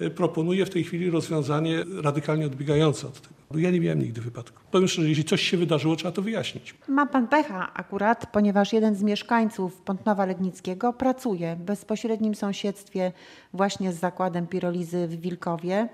e, 0.00 0.10
proponuję 0.10 0.66
w 0.66 0.70
tej 0.70 0.84
chwili 0.84 1.10
rozwiązanie 1.10 1.84
radykalnie 2.02 2.46
odbiegające 2.46 3.06
od 3.06 3.20
tego. 3.20 3.34
Bo 3.50 3.58
ja 3.58 3.70
nie 3.70 3.80
miałem 3.80 4.02
nigdy 4.02 4.20
wypadku. 4.20 4.60
Powiem 4.70 4.88
szczerze, 4.88 5.08
jeśli 5.08 5.24
coś 5.24 5.42
się 5.42 5.56
wydarzyło, 5.56 5.96
trzeba 5.96 6.12
to 6.12 6.22
wyjaśnić. 6.22 6.74
Ma 6.88 7.06
pan 7.06 7.28
pecha 7.28 7.74
akurat, 7.74 8.26
ponieważ 8.32 8.72
jeden 8.72 8.94
z 8.94 9.02
mieszkańców 9.02 9.80
Pątnowa 9.80 10.26
Legnickiego 10.26 10.92
pracuje 10.92 11.56
w 11.56 11.62
bezpośrednim 11.62 12.34
sąsiedztwie 12.34 13.12
właśnie 13.52 13.92
z 13.92 13.98
zakładem 13.98 14.46
pirolizy 14.46 15.08
w 15.08 15.20
Wilkowie 15.20 15.88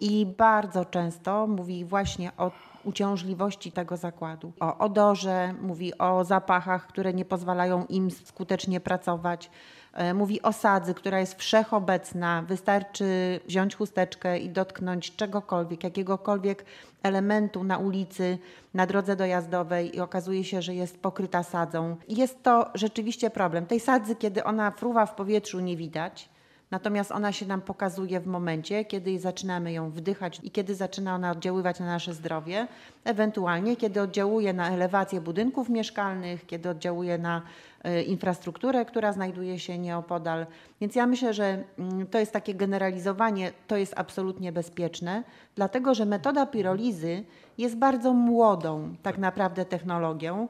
i 0.00 0.26
bardzo 0.26 0.84
często 0.84 1.46
mówi 1.46 1.84
właśnie 1.84 2.30
o 2.36 2.50
uciążliwości 2.84 3.72
tego 3.72 3.96
zakładu, 3.96 4.52
o 4.60 4.78
odorze, 4.78 5.54
mówi 5.62 5.98
o 5.98 6.24
zapachach, 6.24 6.86
które 6.86 7.14
nie 7.14 7.24
pozwalają 7.24 7.86
im 7.88 8.10
skutecznie 8.10 8.80
pracować. 8.80 9.50
E, 9.92 10.14
mówi 10.14 10.42
o 10.42 10.52
sadzy, 10.52 10.94
która 10.94 11.20
jest 11.20 11.34
wszechobecna. 11.34 12.42
Wystarczy 12.42 13.40
wziąć 13.46 13.76
chusteczkę 13.76 14.38
i 14.38 14.50
dotknąć 14.50 15.16
czegokolwiek, 15.16 15.84
jakiegokolwiek 15.84 16.64
elementu 17.02 17.64
na 17.64 17.78
ulicy, 17.78 18.38
na 18.74 18.86
drodze 18.86 19.16
dojazdowej 19.16 19.96
i 19.96 20.00
okazuje 20.00 20.44
się, 20.44 20.62
że 20.62 20.74
jest 20.74 21.02
pokryta 21.02 21.42
sadzą. 21.42 21.96
Jest 22.08 22.42
to 22.42 22.70
rzeczywiście 22.74 23.30
problem. 23.30 23.66
Tej 23.66 23.80
sadzy, 23.80 24.16
kiedy 24.16 24.44
ona 24.44 24.70
fruwa 24.70 25.06
w 25.06 25.14
powietrzu, 25.14 25.60
nie 25.60 25.76
widać. 25.76 26.33
Natomiast 26.74 27.12
ona 27.12 27.32
się 27.32 27.46
nam 27.46 27.60
pokazuje 27.60 28.20
w 28.20 28.26
momencie, 28.26 28.84
kiedy 28.84 29.18
zaczynamy 29.18 29.72
ją 29.72 29.90
wdychać 29.90 30.40
i 30.42 30.50
kiedy 30.50 30.74
zaczyna 30.74 31.14
ona 31.14 31.30
oddziaływać 31.30 31.80
na 31.80 31.86
nasze 31.86 32.14
zdrowie, 32.14 32.66
ewentualnie 33.04 33.76
kiedy 33.76 34.00
oddziałuje 34.00 34.52
na 34.52 34.70
elewację 34.70 35.20
budynków 35.20 35.68
mieszkalnych, 35.68 36.46
kiedy 36.46 36.68
oddziałuje 36.68 37.18
na 37.18 37.42
e, 37.84 38.02
infrastrukturę, 38.02 38.84
która 38.84 39.12
znajduje 39.12 39.58
się 39.58 39.78
nieopodal. 39.78 40.46
Więc 40.80 40.94
ja 40.94 41.06
myślę, 41.06 41.34
że 41.34 41.64
mm, 41.78 42.06
to 42.06 42.18
jest 42.18 42.32
takie 42.32 42.54
generalizowanie, 42.54 43.52
to 43.66 43.76
jest 43.76 43.94
absolutnie 43.96 44.52
bezpieczne, 44.52 45.22
dlatego 45.54 45.94
że 45.94 46.04
metoda 46.04 46.46
pirolizy 46.46 47.24
jest 47.58 47.76
bardzo 47.76 48.12
młodą 48.12 48.94
tak 49.02 49.18
naprawdę 49.18 49.64
technologią. 49.64 50.48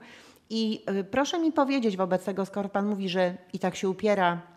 I 0.51 0.83
e, 0.87 1.05
proszę 1.05 1.39
mi 1.39 1.53
powiedzieć 1.53 1.97
wobec 1.97 2.25
tego, 2.25 2.47
skoro 2.47 2.69
Pan 2.69 2.87
mówi, 2.87 3.09
że 3.09 3.35
i 3.53 3.59
tak 3.59 3.77
się 3.77 3.89
upiera 3.89 4.54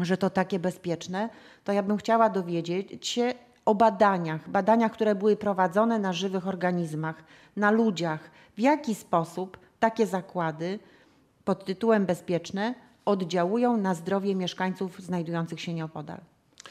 że 0.00 0.16
to 0.16 0.30
takie 0.30 0.58
bezpieczne, 0.58 1.28
to 1.64 1.72
ja 1.72 1.82
bym 1.82 1.96
chciała 1.96 2.30
dowiedzieć 2.30 3.08
się 3.08 3.34
o 3.64 3.74
badaniach, 3.74 4.50
badaniach, 4.50 4.92
które 4.92 5.14
były 5.14 5.36
prowadzone 5.36 5.98
na 5.98 6.12
żywych 6.12 6.48
organizmach, 6.48 7.24
na 7.56 7.70
ludziach, 7.70 8.30
w 8.56 8.60
jaki 8.60 8.94
sposób 8.94 9.58
takie 9.80 10.06
zakłady 10.06 10.78
pod 11.44 11.64
tytułem 11.64 12.06
bezpieczne 12.06 12.74
oddziałują 13.04 13.76
na 13.76 13.94
zdrowie 13.94 14.34
mieszkańców 14.34 15.00
znajdujących 15.00 15.60
się 15.60 15.74
nieopodal. 15.74 16.20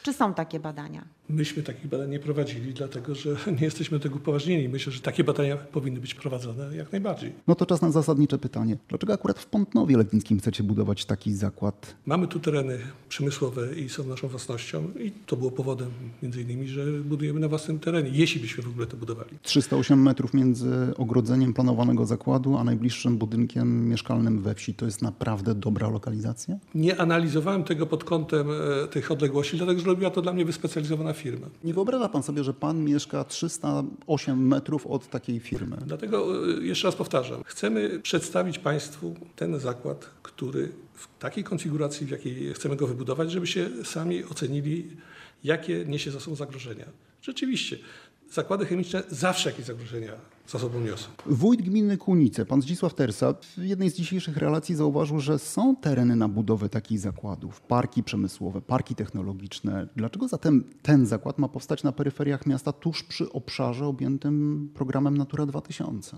Czy 0.04 0.14
są 0.14 0.34
takie 0.34 0.60
badania? 0.60 1.15
Myśmy 1.30 1.64
takich 1.64 1.88
badań 1.88 2.10
nie 2.10 2.20
prowadzili, 2.20 2.74
dlatego 2.74 3.16
że 3.16 3.36
nie 3.60 3.66
jesteśmy 3.66 3.98
do 3.98 4.04
tego 4.04 4.16
upoważnieni. 4.16 4.70
Myślę, 4.70 4.94
że 4.94 5.00
takie 5.00 5.24
badania 5.24 5.58
powinny 5.58 6.00
być 6.00 6.16
prowadzone 6.16 6.76
jak 6.76 6.92
najbardziej. 6.92 7.34
No 7.48 7.56
to 7.56 7.66
czas 7.66 7.82
na 7.82 7.92
zasadnicze 7.92 8.38
pytanie. 8.38 8.78
Dlaczego 8.90 9.14
akurat 9.14 9.40
w 9.40 9.46
Pątnowie 9.46 9.98
Legnickim 9.98 10.40
chcecie 10.40 10.64
budować 10.64 11.06
taki 11.06 11.34
zakład? 11.34 11.96
Mamy 12.06 12.28
tu 12.28 12.40
tereny 12.40 12.78
przemysłowe 13.10 13.76
i 13.76 13.90
są 13.90 14.04
naszą 14.04 14.28
własnością 14.28 14.84
i 15.00 15.12
to 15.26 15.36
było 15.36 15.52
powodem 15.52 15.90
między 16.24 16.42
innymi, 16.42 16.68
że 16.68 16.86
budujemy 16.86 17.40
na 17.40 17.48
własnym 17.48 17.80
terenie, 17.80 18.10
jeśli 18.14 18.42
byśmy 18.42 18.64
w 18.64 18.68
ogóle 18.68 18.88
to 18.88 18.98
budowali. 18.98 19.30
308 19.44 20.02
metrów 20.02 20.34
między 20.34 20.94
ogrodzeniem 20.98 21.54
planowanego 21.54 22.06
zakładu, 22.06 22.58
a 22.58 22.64
najbliższym 22.64 23.18
budynkiem 23.18 23.90
mieszkalnym 23.90 24.42
we 24.42 24.56
wsi. 24.56 24.74
To 24.74 24.86
jest 24.86 25.02
naprawdę 25.02 25.56
dobra 25.56 25.90
lokalizacja? 25.90 26.56
Nie 26.76 27.02
analizowałem 27.02 27.64
tego 27.64 27.86
pod 27.86 28.04
kątem 28.04 28.48
e, 28.52 28.88
tych 28.88 29.12
odległości, 29.12 29.58
dlatego 29.58 29.80
że 29.80 29.86
robiła 29.86 30.10
to 30.10 30.22
dla 30.22 30.34
mnie 30.34 30.46
wyspecjalizowana 30.46 31.15
Nie 31.64 31.74
wyobraża 31.74 32.10
pan 32.10 32.24
sobie, 32.24 32.44
że 32.44 32.54
pan 32.54 32.84
mieszka 32.84 33.24
308 33.24 34.48
metrów 34.48 34.88
od 34.88 35.10
takiej 35.10 35.40
firmy? 35.40 35.78
Dlatego 35.86 36.48
e, 36.48 36.66
jeszcze 36.66 36.88
raz 36.88 36.96
powtarzam, 36.96 37.44
chcemy 37.46 38.00
przedstawić 38.00 38.60
Państwu 38.60 39.16
ten 39.36 39.60
zakład, 39.60 40.10
który 40.24 40.72
w 40.94 41.08
takiej 41.20 41.44
konfiguracji, 41.44 42.08
w 42.08 42.10
jakiej 42.10 42.54
chcemy 42.54 42.76
go 42.76 42.88
wybudować, 42.88 43.32
żebyście 43.32 43.70
sami 43.84 44.24
ocenili, 44.24 44.88
jakie 45.44 45.86
niesie 45.86 46.12
za 46.12 46.20
sobą 46.20 46.36
zagrożenia. 46.36 46.86
Rzeczywiście, 47.22 47.78
zakłady 48.32 48.66
chemiczne 48.66 49.04
zawsze 49.10 49.50
jakieś 49.50 49.66
zagrożenia 49.66 50.35
za 50.48 50.60
sobą 50.60 50.80
niosą. 50.80 51.08
Wójt 51.26 51.62
gminy 51.62 51.98
Kunice, 51.98 52.46
pan 52.46 52.62
Zdzisław 52.62 52.94
Tersa, 52.94 53.34
w 53.58 53.64
jednej 53.64 53.90
z 53.90 53.96
dzisiejszych 53.96 54.38
relacji 54.38 54.76
zauważył, 54.76 55.20
że 55.20 55.40
są 55.40 55.76
tereny 55.76 56.16
na 56.16 56.28
budowę 56.30 56.70
takich 56.70 57.00
zakładów, 57.00 57.62
parki 57.62 58.04
przemysłowe, 58.04 58.62
parki 58.62 58.96
technologiczne. 58.96 59.88
Dlaczego 59.96 60.28
zatem 60.28 60.64
ten 60.82 61.06
zakład 61.06 61.40
ma 61.40 61.48
powstać 61.48 61.84
na 61.84 61.92
peryferiach 61.92 62.46
miasta, 62.46 62.72
tuż 62.72 63.04
przy 63.04 63.32
obszarze 63.32 63.88
objętym 63.88 64.70
programem 64.74 65.18
Natura 65.18 65.46
2000? 65.46 66.18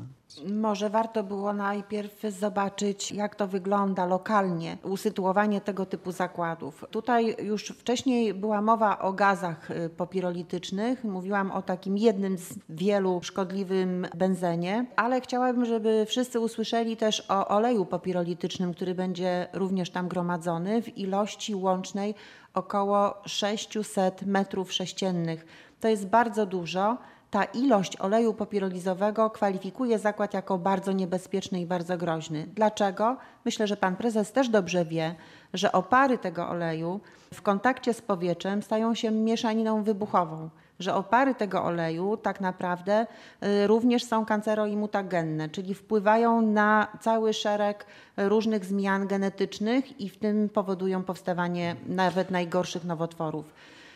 Może 0.54 0.90
warto 0.90 1.24
było 1.24 1.54
najpierw 1.54 2.22
zobaczyć, 2.40 3.12
jak 3.12 3.36
to 3.36 3.48
wygląda 3.48 4.06
lokalnie, 4.06 4.78
usytuowanie 4.84 5.62
tego 5.62 5.86
typu 5.86 6.12
zakładów. 6.12 6.86
Tutaj 6.92 7.36
już 7.44 7.64
wcześniej 7.64 8.34
była 8.34 8.62
mowa 8.62 9.00
o 9.00 9.14
gazach 9.14 9.72
y, 9.72 9.90
popirolitycznych. 9.90 11.04
Mówiłam 11.04 11.52
o 11.52 11.62
takim 11.62 11.98
jednym 11.98 12.38
z 12.38 12.54
wielu 12.70 13.20
szkodliwym 13.24 14.08
benzenie, 14.18 14.86
ale 14.96 15.22
chciałabym, 15.22 15.66
żeby 15.66 16.06
wszyscy 16.08 16.40
usłyszeli 16.40 16.98
też 16.98 17.26
o 17.30 17.48
oleju 17.48 17.86
popirolitycznym, 17.86 18.74
który 18.74 18.96
będzie 18.96 19.48
również 19.54 19.90
tam 19.90 20.08
gromadzony 20.08 20.82
w 20.82 20.98
ilości 20.98 21.56
łącznej 21.56 22.16
około 22.54 23.14
600 23.26 24.22
metrów 24.22 24.74
sześciennych. 24.74 25.46
To 25.80 25.88
jest 25.88 26.08
bardzo 26.08 26.46
dużo. 26.46 26.98
Ta 27.32 27.44
ilość 27.44 27.98
oleju 27.98 28.34
popirolizowego 28.34 29.30
kwalifikuje 29.30 30.00
zakład 30.00 30.34
jako 30.34 30.58
bardzo 30.58 30.92
niebezpieczny 30.92 31.62
i 31.62 31.66
bardzo 31.66 31.98
groźny. 31.98 32.48
Dlaczego? 32.56 33.18
Myślę, 33.46 33.68
że 33.68 33.78
pan 33.78 33.96
prezes 33.96 34.32
też 34.32 34.50
dobrze 34.50 34.86
wie, 34.86 35.16
że 35.54 35.72
opary 35.72 36.18
tego 36.18 36.50
oleju 36.50 37.00
w 37.34 37.42
kontakcie 37.42 37.94
z 37.94 38.02
powietrzem 38.02 38.64
stają 38.64 38.96
się 38.96 39.12
mieszaniną 39.12 39.84
wybuchową 39.84 40.50
że 40.80 40.96
opary 40.96 41.36
tego 41.36 41.64
oleju 41.64 42.18
tak 42.18 42.42
naprawdę 42.42 43.08
y, 43.44 43.68
również 43.68 44.04
są 44.04 44.26
kancero 44.26 44.66
i 44.66 44.78
mutagenne, 44.78 45.50
czyli 45.50 45.74
wpływają 45.74 46.42
na 46.42 46.88
cały 47.02 47.34
szereg 47.34 47.86
różnych 48.18 48.66
zmian 48.66 49.08
genetycznych 49.08 50.02
i 50.02 50.10
w 50.10 50.18
tym 50.18 50.50
powodują 50.50 51.04
powstawanie 51.04 51.76
nawet 51.88 52.32
najgorszych 52.32 52.84
nowotworów. 52.84 53.54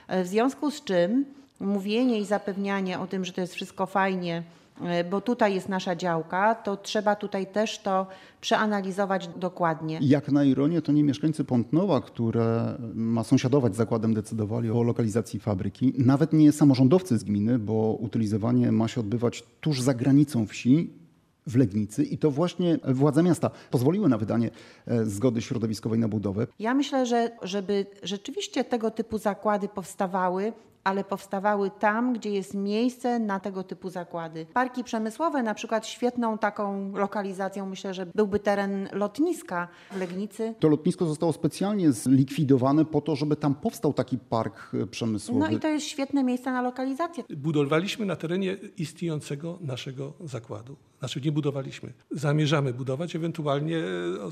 W 0.09 0.27
związku 0.27 0.71
z 0.71 0.83
czym 0.83 1.25
mówienie 1.59 2.19
i 2.19 2.25
zapewnianie 2.25 2.99
o 2.99 3.07
tym, 3.07 3.25
że 3.25 3.33
to 3.33 3.41
jest 3.41 3.53
wszystko 3.53 3.85
fajnie, 3.85 4.37
y, 4.37 4.70
bo 5.09 5.21
tutaj 5.21 5.53
jest 5.53 5.69
nasza 5.69 5.95
działka, 5.95 6.55
to 6.55 6.77
trzeba 6.77 7.15
tutaj 7.15 7.47
też 7.47 7.79
to 7.79 8.07
przeanalizować 8.41 9.27
dokładnie. 9.27 9.99
Jak 10.01 10.31
na 10.31 10.43
ironię, 10.43 10.81
to 10.81 10.91
nie 10.91 11.03
mieszkańcy 11.03 11.43
Pątnowa, 11.43 12.01
które 12.01 12.77
ma 12.93 13.23
sąsiadować 13.23 13.73
z 13.73 13.77
zakładem, 13.77 14.13
decydowali 14.13 14.71
o 14.71 14.83
lokalizacji 14.83 15.39
fabryki. 15.39 15.93
Nawet 15.97 16.33
nie 16.33 16.51
samorządowcy 16.51 17.17
z 17.17 17.23
gminy, 17.23 17.59
bo 17.59 17.97
utylizowanie 17.99 18.71
ma 18.71 18.87
się 18.87 19.01
odbywać 19.01 19.43
tuż 19.61 19.81
za 19.81 19.93
granicą 19.93 20.45
wsi, 20.45 21.01
w 21.47 21.55
Legnicy 21.55 22.03
i 22.03 22.17
to 22.17 22.31
właśnie 22.31 22.79
władze 22.83 23.23
miasta 23.23 23.49
pozwoliły 23.71 24.09
na 24.09 24.17
wydanie 24.17 24.49
e, 24.87 25.05
zgody 25.05 25.41
środowiskowej 25.41 25.99
na 25.99 26.07
budowę. 26.07 26.47
Ja 26.59 26.73
myślę, 26.73 27.05
że 27.05 27.31
żeby 27.41 27.85
rzeczywiście 28.03 28.63
tego 28.63 28.91
typu 28.91 29.17
zakłady 29.17 29.67
powstawały, 29.67 30.53
ale 30.83 31.03
powstawały 31.03 31.71
tam, 31.79 32.13
gdzie 32.13 32.29
jest 32.29 32.53
miejsce 32.53 33.19
na 33.19 33.39
tego 33.39 33.63
typu 33.63 33.89
zakłady. 33.89 34.45
Parki 34.53 34.83
przemysłowe, 34.83 35.43
na 35.43 35.53
przykład 35.53 35.87
świetną 35.87 36.37
taką 36.37 36.91
lokalizacją, 36.95 37.65
myślę, 37.65 37.93
że 37.93 38.05
byłby 38.05 38.39
teren 38.39 38.89
lotniska 38.91 39.67
w 39.91 39.99
Legnicy. 39.99 40.53
To 40.59 40.67
lotnisko 40.67 41.05
zostało 41.05 41.33
specjalnie 41.33 41.91
zlikwidowane 41.91 42.85
po 42.85 43.01
to, 43.01 43.15
żeby 43.15 43.35
tam 43.35 43.55
powstał 43.55 43.93
taki 43.93 44.17
park 44.17 44.71
e, 44.73 44.87
przemysłowy. 44.87 45.39
No 45.39 45.49
i 45.49 45.59
to 45.59 45.67
jest 45.67 45.85
świetne 45.85 46.23
miejsce 46.23 46.51
na 46.51 46.61
lokalizację. 46.61 47.23
Budowaliśmy 47.37 48.05
na 48.05 48.15
terenie 48.15 48.57
istniejącego 48.77 49.57
naszego 49.61 50.13
zakładu. 50.19 50.75
Znaczy 51.01 51.21
nie 51.21 51.31
budowaliśmy. 51.31 51.93
Zamierzamy 52.11 52.73
budować, 52.73 53.15
ewentualnie 53.15 53.77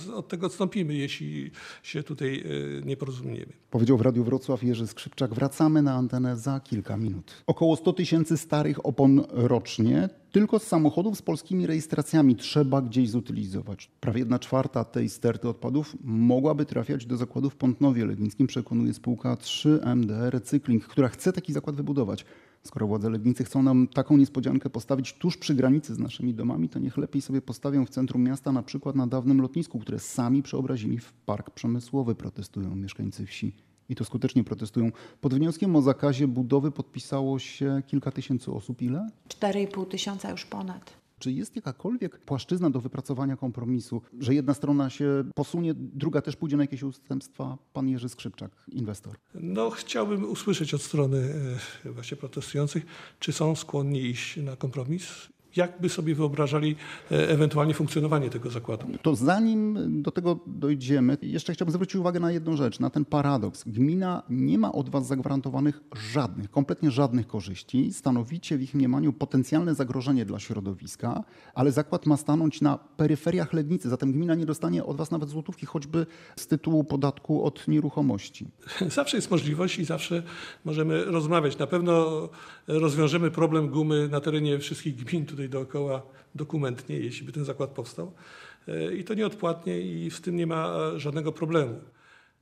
e, 0.10 0.14
od 0.16 0.28
tego 0.28 0.48
odstąpimy, 0.48 0.94
jeśli 0.94 1.52
się 1.84 2.04
tutaj 2.04 2.44
e, 2.82 2.86
nie 2.86 2.98
porozumiemy. 2.98 3.54
Powiedział 3.72 3.98
w 3.98 4.02
Radiu 4.02 4.24
Wrocław 4.24 4.64
Jerzy 4.64 4.88
Skrzypczak. 4.88 5.34
Wracamy 5.34 5.82
na 5.82 5.94
antenę 5.94 6.38
za 6.38 6.60
kilka 6.60 6.98
minut. 6.98 7.44
Około 7.48 7.76
100 7.76 7.94
tysięcy 7.94 8.38
starych 8.38 8.86
opon 8.86 9.24
rocznie 9.30 10.10
tylko 10.32 10.60
z 10.60 10.64
samochodów 10.64 11.18
z 11.18 11.22
polskimi 11.22 11.68
rejestracjami 11.68 12.36
trzeba 12.36 12.82
gdzieś 12.82 13.10
zutylizować. 13.10 13.92
Prawie 14.00 14.20
jedna 14.20 14.40
czwarta 14.40 14.84
tej 14.84 15.10
sterty 15.10 15.50
odpadów 15.50 15.96
mogłaby 16.04 16.66
trafiać 16.66 17.06
do 17.06 17.18
zakładu 17.18 17.50
w 17.50 17.56
Pątnowie 17.56 18.06
Legnickim, 18.06 18.48
przekonuje 18.48 18.94
spółka 18.94 19.36
3MD 19.36 20.30
Recykling, 20.30 20.88
która 20.88 21.08
chce 21.08 21.34
taki 21.34 21.54
zakład 21.54 21.76
wybudować. 21.76 22.26
Skoro 22.70 22.88
władze 22.88 23.10
Legnicy 23.10 23.44
chcą 23.44 23.64
nam 23.64 23.88
taką 23.88 24.18
niespodziankę 24.18 24.70
postawić 24.70 25.14
tuż 25.14 25.38
przy 25.38 25.56
granicy 25.56 25.96
z 25.96 26.00
naszymi 26.00 26.34
domami, 26.34 26.70
to 26.70 26.80
niech 26.80 26.98
lepiej 26.98 27.22
sobie 27.22 27.42
postawią 27.42 27.86
w 27.86 27.90
centrum 27.90 28.24
miasta, 28.24 28.52
na 28.52 28.64
przykład 28.64 28.96
na 28.96 29.08
dawnym 29.08 29.42
lotnisku, 29.42 29.80
które 29.80 30.00
sami 30.00 30.44
przeobrazili 30.44 31.00
w 31.00 31.14
park 31.14 31.50
przemysłowy, 31.50 32.16
protestują 32.16 32.76
mieszkańcy 32.76 33.26
wsi. 33.26 33.56
I 33.90 33.96
to 33.96 34.06
skutecznie 34.06 34.44
protestują. 34.44 34.92
Pod 35.22 35.34
wnioskiem 35.34 35.76
o 35.76 35.82
zakazie 35.82 36.28
budowy 36.28 36.72
podpisało 36.72 37.40
się 37.40 37.82
kilka 37.88 38.12
tysięcy 38.12 38.52
osób. 38.52 38.82
Ile? 38.82 39.10
4,5 39.30 39.88
tysiąca 39.88 40.32
już 40.32 40.46
ponad. 40.46 40.99
Czy 41.20 41.32
jest 41.32 41.56
jakakolwiek 41.56 42.20
płaszczyzna 42.20 42.70
do 42.70 42.82
wypracowania 42.82 43.38
kompromisu, 43.38 44.02
że 44.20 44.34
jedna 44.34 44.54
strona 44.54 44.90
się 44.90 45.24
posunie, 45.36 45.74
druga 45.76 46.22
też 46.22 46.36
pójdzie 46.36 46.58
na 46.58 46.64
jakieś 46.64 46.84
ustępstwa? 46.84 47.58
Pan 47.74 47.90
Jerzy 47.90 48.10
Skrzypczak, 48.10 48.52
inwestor. 48.72 49.16
No, 49.34 49.70
chciałbym 49.70 50.30
usłyszeć 50.30 50.74
od 50.74 50.82
strony 50.82 51.34
e, 51.86 51.92
właśnie 51.92 52.18
protestujących, 52.18 52.86
czy 53.20 53.34
są 53.34 53.56
skłonni 53.56 54.02
iść 54.02 54.38
na 54.38 54.56
kompromis 54.56 55.30
jak 55.56 55.82
by 55.82 55.90
sobie 55.90 56.16
wyobrażali 56.16 56.76
e, 57.12 57.30
ewentualnie 57.30 57.74
funkcjonowanie 57.74 58.30
tego 58.30 58.50
zakładu. 58.50 58.88
To 59.02 59.16
zanim 59.16 59.78
do 60.02 60.12
tego 60.12 60.40
dojdziemy, 60.48 61.18
jeszcze 61.22 61.54
chciałbym 61.54 61.74
zwrócić 61.74 61.96
uwagę 61.96 62.20
na 62.20 62.32
jedną 62.32 62.58
rzecz, 62.58 62.80
na 62.80 62.90
ten 62.90 63.06
paradoks. 63.06 63.64
Gmina 63.68 64.24
nie 64.30 64.58
ma 64.58 64.72
od 64.72 64.90
Was 64.90 65.08
zagwarantowanych 65.08 65.82
żadnych, 66.12 66.52
kompletnie 66.52 66.92
żadnych 66.92 67.28
korzyści. 67.28 67.94
Stanowicie 67.94 68.58
w 68.58 68.62
ich 68.62 68.74
mniemaniu 68.74 69.14
potencjalne 69.14 69.76
zagrożenie 69.76 70.26
dla 70.26 70.40
środowiska, 70.40 71.24
ale 71.54 71.72
zakład 71.72 72.06
ma 72.06 72.18
stanąć 72.18 72.62
na 72.62 72.78
peryferiach 72.78 73.54
Legnicy, 73.54 73.90
zatem 73.90 74.12
gmina 74.12 74.36
nie 74.36 74.46
dostanie 74.46 74.84
od 74.84 74.98
Was 74.98 75.12
nawet 75.12 75.30
złotówki, 75.30 75.66
choćby 75.66 76.06
z 76.36 76.48
tytułu 76.48 76.84
podatku 76.84 77.44
od 77.44 77.68
nieruchomości. 77.68 78.46
Zawsze 78.88 79.18
jest 79.18 79.32
możliwość 79.32 79.80
i 79.80 79.86
zawsze 79.86 80.24
możemy 80.66 81.06
rozmawiać. 81.06 81.58
Na 81.58 81.68
pewno 81.68 82.30
rozwiążemy 82.68 83.32
problem 83.32 83.70
gumy 83.70 84.08
na 84.08 84.22
terenie 84.22 84.60
wszystkich 84.60 84.96
gmin 84.96 85.26
tutaj 85.26 85.39
dookoła 85.48 86.02
dokumentnie, 86.36 87.00
jeśli 87.00 87.26
by 87.26 87.32
ten 87.32 87.46
zakład 87.46 87.70
powstał. 87.70 88.12
E, 88.68 88.94
I 88.94 89.04
to 89.04 89.14
nieodpłatnie 89.14 89.82
i 89.82 90.12
z 90.12 90.22
tym 90.22 90.36
nie 90.36 90.48
ma 90.48 90.78
żadnego 90.96 91.32
problemu. 91.32 91.80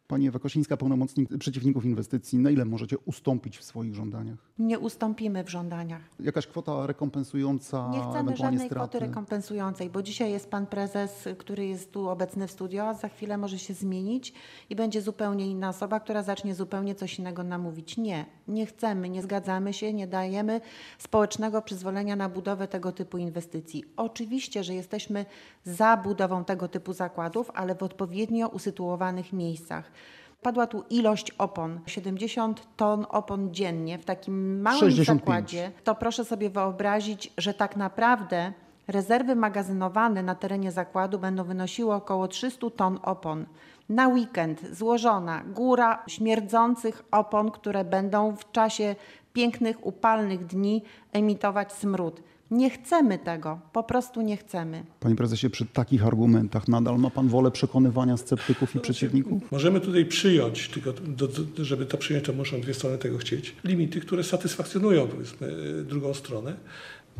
Pani 0.07 0.27
Ewa 0.27 0.39
Kosińska, 0.39 0.77
pełnomocnik 0.77 1.37
przeciwników 1.37 1.85
inwestycji, 1.85 2.39
na 2.39 2.49
ile 2.49 2.65
możecie 2.65 2.97
ustąpić 2.97 3.57
w 3.57 3.63
swoich 3.63 3.95
żądaniach? 3.95 4.37
Nie 4.59 4.79
ustąpimy 4.79 5.43
w 5.43 5.49
żądaniach. 5.49 6.01
Jakaś 6.19 6.47
kwota 6.47 6.87
rekompensująca 6.87 7.89
Nie 7.93 7.99
chcemy 7.99 8.35
żadnej 8.35 8.67
straty? 8.67 8.75
kwoty 8.89 8.99
rekompensującej, 8.99 9.89
bo 9.89 10.03
dzisiaj 10.03 10.31
jest 10.31 10.49
pan 10.49 10.67
prezes, 10.67 11.27
który 11.37 11.65
jest 11.65 11.91
tu 11.91 12.09
obecny 12.09 12.47
w 12.47 12.51
studio, 12.51 12.87
a 12.87 12.93
za 12.93 13.09
chwilę 13.09 13.37
może 13.37 13.59
się 13.59 13.73
zmienić 13.73 14.33
i 14.69 14.75
będzie 14.75 15.01
zupełnie 15.01 15.47
inna 15.47 15.69
osoba, 15.69 15.99
która 15.99 16.23
zacznie 16.23 16.55
zupełnie 16.55 16.95
coś 16.95 17.19
innego 17.19 17.43
nam 17.43 17.61
mówić. 17.61 17.97
Nie, 17.97 18.25
nie 18.47 18.65
chcemy, 18.65 19.09
nie 19.09 19.21
zgadzamy 19.21 19.73
się, 19.73 19.93
nie 19.93 20.07
dajemy 20.07 20.61
społecznego 20.97 21.61
przyzwolenia 21.61 22.15
na 22.15 22.29
budowę 22.29 22.67
tego 22.67 22.91
typu 22.91 23.17
inwestycji. 23.17 23.83
Oczywiście, 23.97 24.63
że 24.63 24.73
jesteśmy 24.73 25.25
za 25.63 25.97
budową 25.97 26.45
tego 26.45 26.67
typu 26.67 26.93
zakładów, 26.93 27.51
ale 27.53 27.75
w 27.75 27.83
odpowiednio 27.83 28.47
usytuowanych 28.47 29.33
miejscach. 29.33 29.96
Padła 30.41 30.67
tu 30.67 30.83
ilość 30.89 31.31
opon, 31.31 31.79
70 31.85 32.67
ton 32.77 33.05
opon 33.09 33.53
dziennie 33.53 33.97
w 33.97 34.05
takim 34.05 34.61
małym 34.61 34.79
65. 34.79 35.19
zakładzie. 35.19 35.71
To 35.83 35.95
proszę 35.95 36.25
sobie 36.25 36.49
wyobrazić, 36.49 37.33
że 37.37 37.53
tak 37.53 37.75
naprawdę 37.75 38.53
rezerwy 38.87 39.35
magazynowane 39.35 40.23
na 40.23 40.35
terenie 40.35 40.71
zakładu 40.71 41.19
będą 41.19 41.43
wynosiły 41.43 41.93
około 41.93 42.27
300 42.27 42.69
ton 42.69 42.99
opon. 43.03 43.45
Na 43.89 44.07
weekend 44.07 44.61
złożona 44.71 45.43
góra 45.53 46.03
śmierdzących 46.07 47.03
opon, 47.11 47.51
które 47.51 47.85
będą 47.85 48.35
w 48.35 48.51
czasie 48.51 48.95
pięknych, 49.33 49.85
upalnych 49.85 50.45
dni 50.45 50.83
emitować 51.13 51.73
smród. 51.73 52.21
Nie 52.51 52.69
chcemy 52.69 53.19
tego, 53.19 53.59
po 53.73 53.83
prostu 53.83 54.21
nie 54.21 54.37
chcemy. 54.37 54.83
Panie 54.99 55.15
prezesie, 55.15 55.49
przy 55.49 55.65
takich 55.65 56.05
argumentach 56.05 56.67
nadal 56.67 56.99
ma 56.99 57.09
pan 57.09 57.27
wolę 57.27 57.51
przekonywania 57.51 58.17
sceptyków 58.17 58.75
i 58.75 58.79
przeciwników? 58.79 59.51
Możemy 59.51 59.81
tutaj 59.81 60.05
przyjąć, 60.05 60.69
tylko 60.69 60.93
do, 60.93 61.27
do, 61.27 61.65
żeby 61.65 61.85
to 61.85 61.97
przyjąć, 61.97 62.25
to 62.25 62.33
muszą 62.33 62.61
dwie 62.61 62.73
strony 62.73 62.97
tego 62.97 63.17
chcieć, 63.17 63.55
limity, 63.63 64.01
które 64.01 64.23
satysfakcjonują 64.23 65.07
powiedzmy 65.07 65.47
e, 65.47 65.83
drugą 65.83 66.13
stronę 66.13 66.55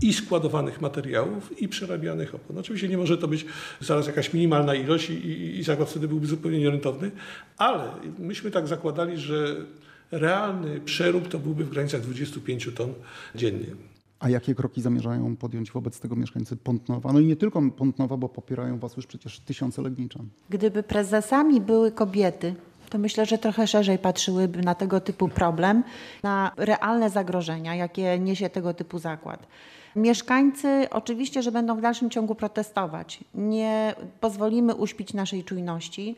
i 0.01 0.13
składowanych 0.13 0.81
materiałów 0.81 1.61
i 1.61 1.67
przerabianych 1.67 2.35
opon. 2.35 2.57
Oczywiście 2.57 2.87
nie 2.87 2.97
może 2.97 3.17
to 3.17 3.27
być 3.27 3.45
zaraz 3.81 4.07
jakaś 4.07 4.33
minimalna 4.33 4.75
ilość 4.75 5.09
i, 5.09 5.13
i, 5.13 5.59
i 5.59 5.63
zakład 5.63 5.89
wtedy 5.89 6.07
byłby 6.07 6.27
zupełnie 6.27 6.59
nierentowny, 6.59 7.11
ale 7.57 7.91
myśmy 8.19 8.51
tak 8.51 8.67
zakładali, 8.67 9.17
że 9.17 9.55
realny 10.11 10.79
przerób 10.79 11.27
to 11.27 11.39
byłby 11.39 11.65
w 11.65 11.69
granicach 11.69 12.01
25 12.01 12.69
ton 12.75 12.93
dziennie. 13.35 13.67
A 14.19 14.29
jakie 14.29 14.55
kroki 14.55 14.81
zamierzają 14.81 15.35
podjąć 15.35 15.71
wobec 15.71 15.99
tego 15.99 16.15
mieszkańcy 16.15 16.55
Pątnowa? 16.55 17.13
No 17.13 17.19
i 17.19 17.25
nie 17.25 17.35
tylko 17.35 17.61
Pątnowa, 17.77 18.17
bo 18.17 18.29
popierają 18.29 18.79
was 18.79 18.97
już 18.97 19.07
przecież 19.07 19.39
tysiące 19.39 19.81
Legniczan. 19.81 20.27
Gdyby 20.49 20.83
prezesami 20.83 21.61
były 21.61 21.91
kobiety, 21.91 22.55
to 22.89 22.97
myślę, 22.97 23.25
że 23.25 23.37
trochę 23.37 23.67
szerzej 23.67 23.97
patrzyłyby 23.97 24.61
na 24.61 24.75
tego 24.75 24.99
typu 24.99 25.27
problem, 25.27 25.83
na 26.23 26.51
realne 26.57 27.09
zagrożenia, 27.09 27.75
jakie 27.75 28.19
niesie 28.19 28.49
tego 28.49 28.73
typu 28.73 28.99
zakład. 28.99 29.47
Mieszkańcy 29.95 30.87
oczywiście, 30.91 31.41
że 31.41 31.51
będą 31.51 31.77
w 31.77 31.81
dalszym 31.81 32.09
ciągu 32.09 32.35
protestować. 32.35 33.19
Nie 33.35 33.95
pozwolimy 34.21 34.75
uśpić 34.75 35.13
naszej 35.13 35.43
czujności, 35.43 36.15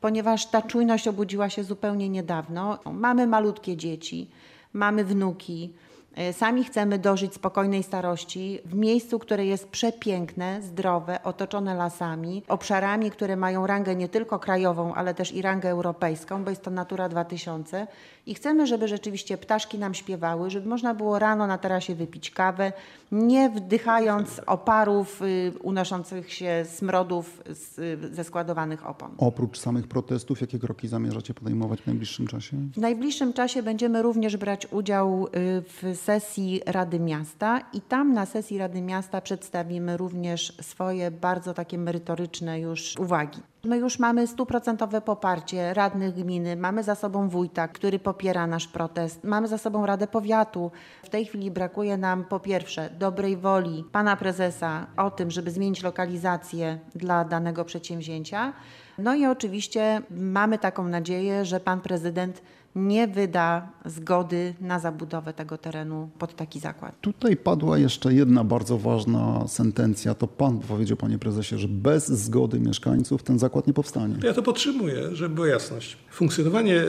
ponieważ 0.00 0.46
ta 0.46 0.62
czujność 0.62 1.08
obudziła 1.08 1.50
się 1.50 1.64
zupełnie 1.64 2.08
niedawno. 2.08 2.78
Mamy 2.92 3.26
malutkie 3.26 3.76
dzieci, 3.76 4.30
mamy 4.72 5.04
wnuki. 5.04 5.72
E, 6.16 6.32
Sami 6.32 6.64
chcemy 6.64 6.98
dożyć 6.98 7.34
spokojnej 7.34 7.82
starości 7.82 8.58
w 8.64 8.74
miejscu, 8.74 9.18
które 9.18 9.46
jest 9.46 9.68
przepiękne, 9.68 10.62
zdrowe, 10.62 11.22
otoczone 11.22 11.74
lasami, 11.74 12.42
obszarami, 12.48 13.10
które 13.10 13.36
mają 13.36 13.66
rangę 13.66 13.96
nie 13.96 14.08
tylko 14.08 14.38
krajową, 14.38 14.94
ale 14.94 15.14
też 15.14 15.32
i 15.32 15.42
rangę 15.42 15.70
europejską, 15.70 16.44
bo 16.44 16.50
jest 16.50 16.62
to 16.62 16.70
Natura 16.70 17.08
2000. 17.08 17.86
I 18.26 18.34
chcemy, 18.34 18.66
żeby 18.66 18.88
rzeczywiście 18.88 19.38
ptaszki 19.38 19.78
nam 19.78 19.94
śpiewały, 19.94 20.50
żeby 20.50 20.68
można 20.68 20.94
było 20.94 21.18
rano 21.18 21.46
na 21.46 21.58
tarasie 21.58 21.94
wypić 21.94 22.30
kawę, 22.30 22.72
nie 23.12 23.50
wdychając 23.50 24.40
oparów 24.46 25.22
y, 25.22 25.52
unoszących 25.62 26.32
się 26.32 26.64
smrodów 26.68 27.42
z, 27.50 28.14
ze 28.14 28.24
składowanych 28.24 28.86
opon. 28.86 29.10
Oprócz 29.18 29.58
samych 29.58 29.88
protestów, 29.88 30.40
jakie 30.40 30.58
kroki 30.58 30.88
zamierzacie 30.88 31.34
podejmować 31.34 31.82
w 31.82 31.86
najbliższym 31.86 32.26
czasie? 32.26 32.56
W 32.74 32.80
najbliższym 32.80 33.32
czasie 33.32 33.62
będziemy 33.62 34.02
również 34.02 34.36
brać 34.36 34.66
udział 34.72 35.26
y, 35.26 35.30
w 35.62 35.96
sesji 36.04 36.60
Rady 36.66 37.00
Miasta 37.00 37.60
i 37.72 37.80
tam 37.80 38.12
na 38.12 38.26
sesji 38.26 38.58
Rady 38.58 38.82
Miasta 38.82 39.20
przedstawimy 39.20 39.96
również 39.96 40.56
swoje 40.60 41.10
bardzo 41.10 41.54
takie 41.54 41.78
merytoryczne 41.78 42.60
już 42.60 42.98
uwagi. 42.98 43.40
My 43.64 43.76
już 43.78 43.98
mamy 43.98 44.26
stuprocentowe 44.26 45.00
poparcie 45.00 45.74
radnych 45.74 46.14
gminy, 46.14 46.56
mamy 46.56 46.82
za 46.82 46.94
sobą 46.94 47.28
wójta, 47.28 47.68
który 47.68 47.98
popiera 47.98 48.46
nasz 48.46 48.68
protest, 48.68 49.24
mamy 49.24 49.48
za 49.48 49.58
sobą 49.58 49.86
Radę 49.86 50.06
Powiatu. 50.06 50.70
W 51.04 51.08
tej 51.08 51.24
chwili 51.24 51.50
brakuje 51.50 51.96
nam 51.96 52.24
po 52.24 52.40
pierwsze 52.40 52.90
dobrej 52.90 53.36
woli 53.36 53.84
pana 53.92 54.16
prezesa 54.16 54.86
o 54.96 55.10
tym, 55.10 55.30
żeby 55.30 55.50
zmienić 55.50 55.82
lokalizację 55.82 56.78
dla 56.94 57.24
danego 57.24 57.64
przedsięwzięcia. 57.64 58.52
No 58.98 59.14
i 59.14 59.26
oczywiście 59.26 60.02
mamy 60.10 60.58
taką 60.58 60.88
nadzieję, 60.88 61.44
że 61.44 61.60
pan 61.60 61.80
prezydent 61.80 62.42
nie 62.74 63.08
wyda 63.08 63.68
zgody 63.84 64.54
na 64.60 64.78
zabudowę 64.78 65.32
tego 65.32 65.58
terenu 65.58 66.08
pod 66.18 66.36
taki 66.36 66.60
zakład. 66.60 66.94
Tutaj 67.00 67.36
padła 67.36 67.78
jeszcze 67.78 68.14
jedna 68.14 68.44
bardzo 68.44 68.78
ważna 68.78 69.48
sentencja. 69.48 70.14
To 70.14 70.26
pan 70.26 70.58
powiedział, 70.58 70.96
panie 70.96 71.18
prezesie, 71.18 71.58
że 71.58 71.68
bez 71.68 72.08
zgody 72.08 72.60
mieszkańców 72.60 73.22
ten 73.22 73.38
zakład 73.38 73.66
nie 73.66 73.72
powstanie. 73.72 74.16
Ja 74.22 74.34
to 74.34 74.42
podtrzymuję, 74.42 75.16
żeby 75.16 75.34
była 75.34 75.48
jasność. 75.48 75.96
Funkcjonowanie 76.10 76.80
e, 76.80 76.84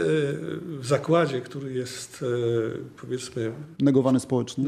w 0.80 0.86
zakładzie, 0.86 1.42
który 1.42 1.74
jest 1.74 2.24
e, 2.24 2.98
powiedzmy 3.02 3.52
Negowany 3.80 4.20
społecznie? 4.20 4.66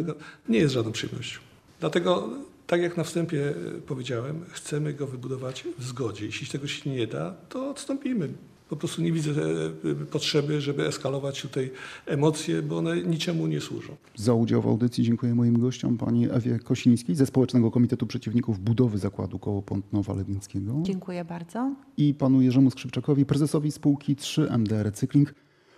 nie 0.50 0.60
jest 0.60 0.74
żadną 0.74 0.92
przyjemnością. 0.92 1.40
Dlatego, 1.80 2.30
tak 2.68 2.82
jak 2.82 2.98
na 2.98 3.04
wstępie 3.04 3.50
e, 3.50 3.54
powiedziałem, 3.88 4.46
chcemy 4.50 4.94
go 4.94 5.08
wybudować 5.08 5.68
w 5.78 5.84
zgodzie. 5.84 6.26
Jeśli 6.26 6.48
tego 6.48 6.68
się 6.68 6.90
nie 6.90 7.08
da, 7.08 7.36
to 7.50 7.70
odstąpimy. 7.70 8.30
Po 8.70 8.76
prostu 8.76 9.02
nie 9.02 9.12
widzę 9.12 9.32
e, 9.32 10.06
potrzeby, 10.12 10.62
żeby 10.62 10.88
eskalować 10.88 11.42
tutaj 11.42 11.72
emocje, 12.06 12.62
bo 12.62 12.78
one 12.78 13.02
niczemu 13.02 13.48
nie 13.48 13.62
służą. 13.62 13.96
Za 14.16 14.34
udział 14.34 14.62
w 14.62 14.68
audycji 14.68 15.04
dziękuję 15.04 15.36
moim 15.36 15.60
gościom, 15.60 15.98
pani 15.98 16.32
Ewie 16.32 16.60
Kosińskiej 16.60 17.16
ze 17.16 17.26
Społecznego 17.26 17.72
Komitetu 17.72 18.08
Przeciwników 18.08 18.60
Budowy 18.60 18.98
Zakładu 18.98 19.40
Koło 19.40 19.62
Pątnowa 19.62 20.14
Legnickiego 20.14 20.74
Dziękuję 20.84 21.26
bardzo. 21.26 21.76
i 21.98 22.14
panu 22.14 22.42
Jerzemu 22.42 22.72
Skrzypczakowi, 22.72 23.26
prezesowi 23.26 23.72
spółki 23.72 24.16
3MD 24.16 24.84
Recykling, 24.84 25.34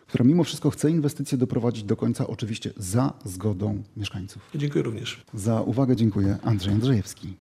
która 0.08 0.26
mimo 0.26 0.44
wszystko 0.44 0.70
chce 0.70 0.92
inwestycje 0.92 1.38
doprowadzić 1.38 1.84
do 1.84 1.96
końca, 1.96 2.28
oczywiście 2.28 2.74
za 2.78 3.14
zgodą 3.26 3.84
mieszkańców. 3.98 4.42
Dziękuję 4.56 4.84
również. 4.84 5.22
Za 5.34 5.62
uwagę 5.62 5.96
dziękuję 5.96 6.38
Andrzej 6.44 6.74
Andrzejewski. 6.74 7.34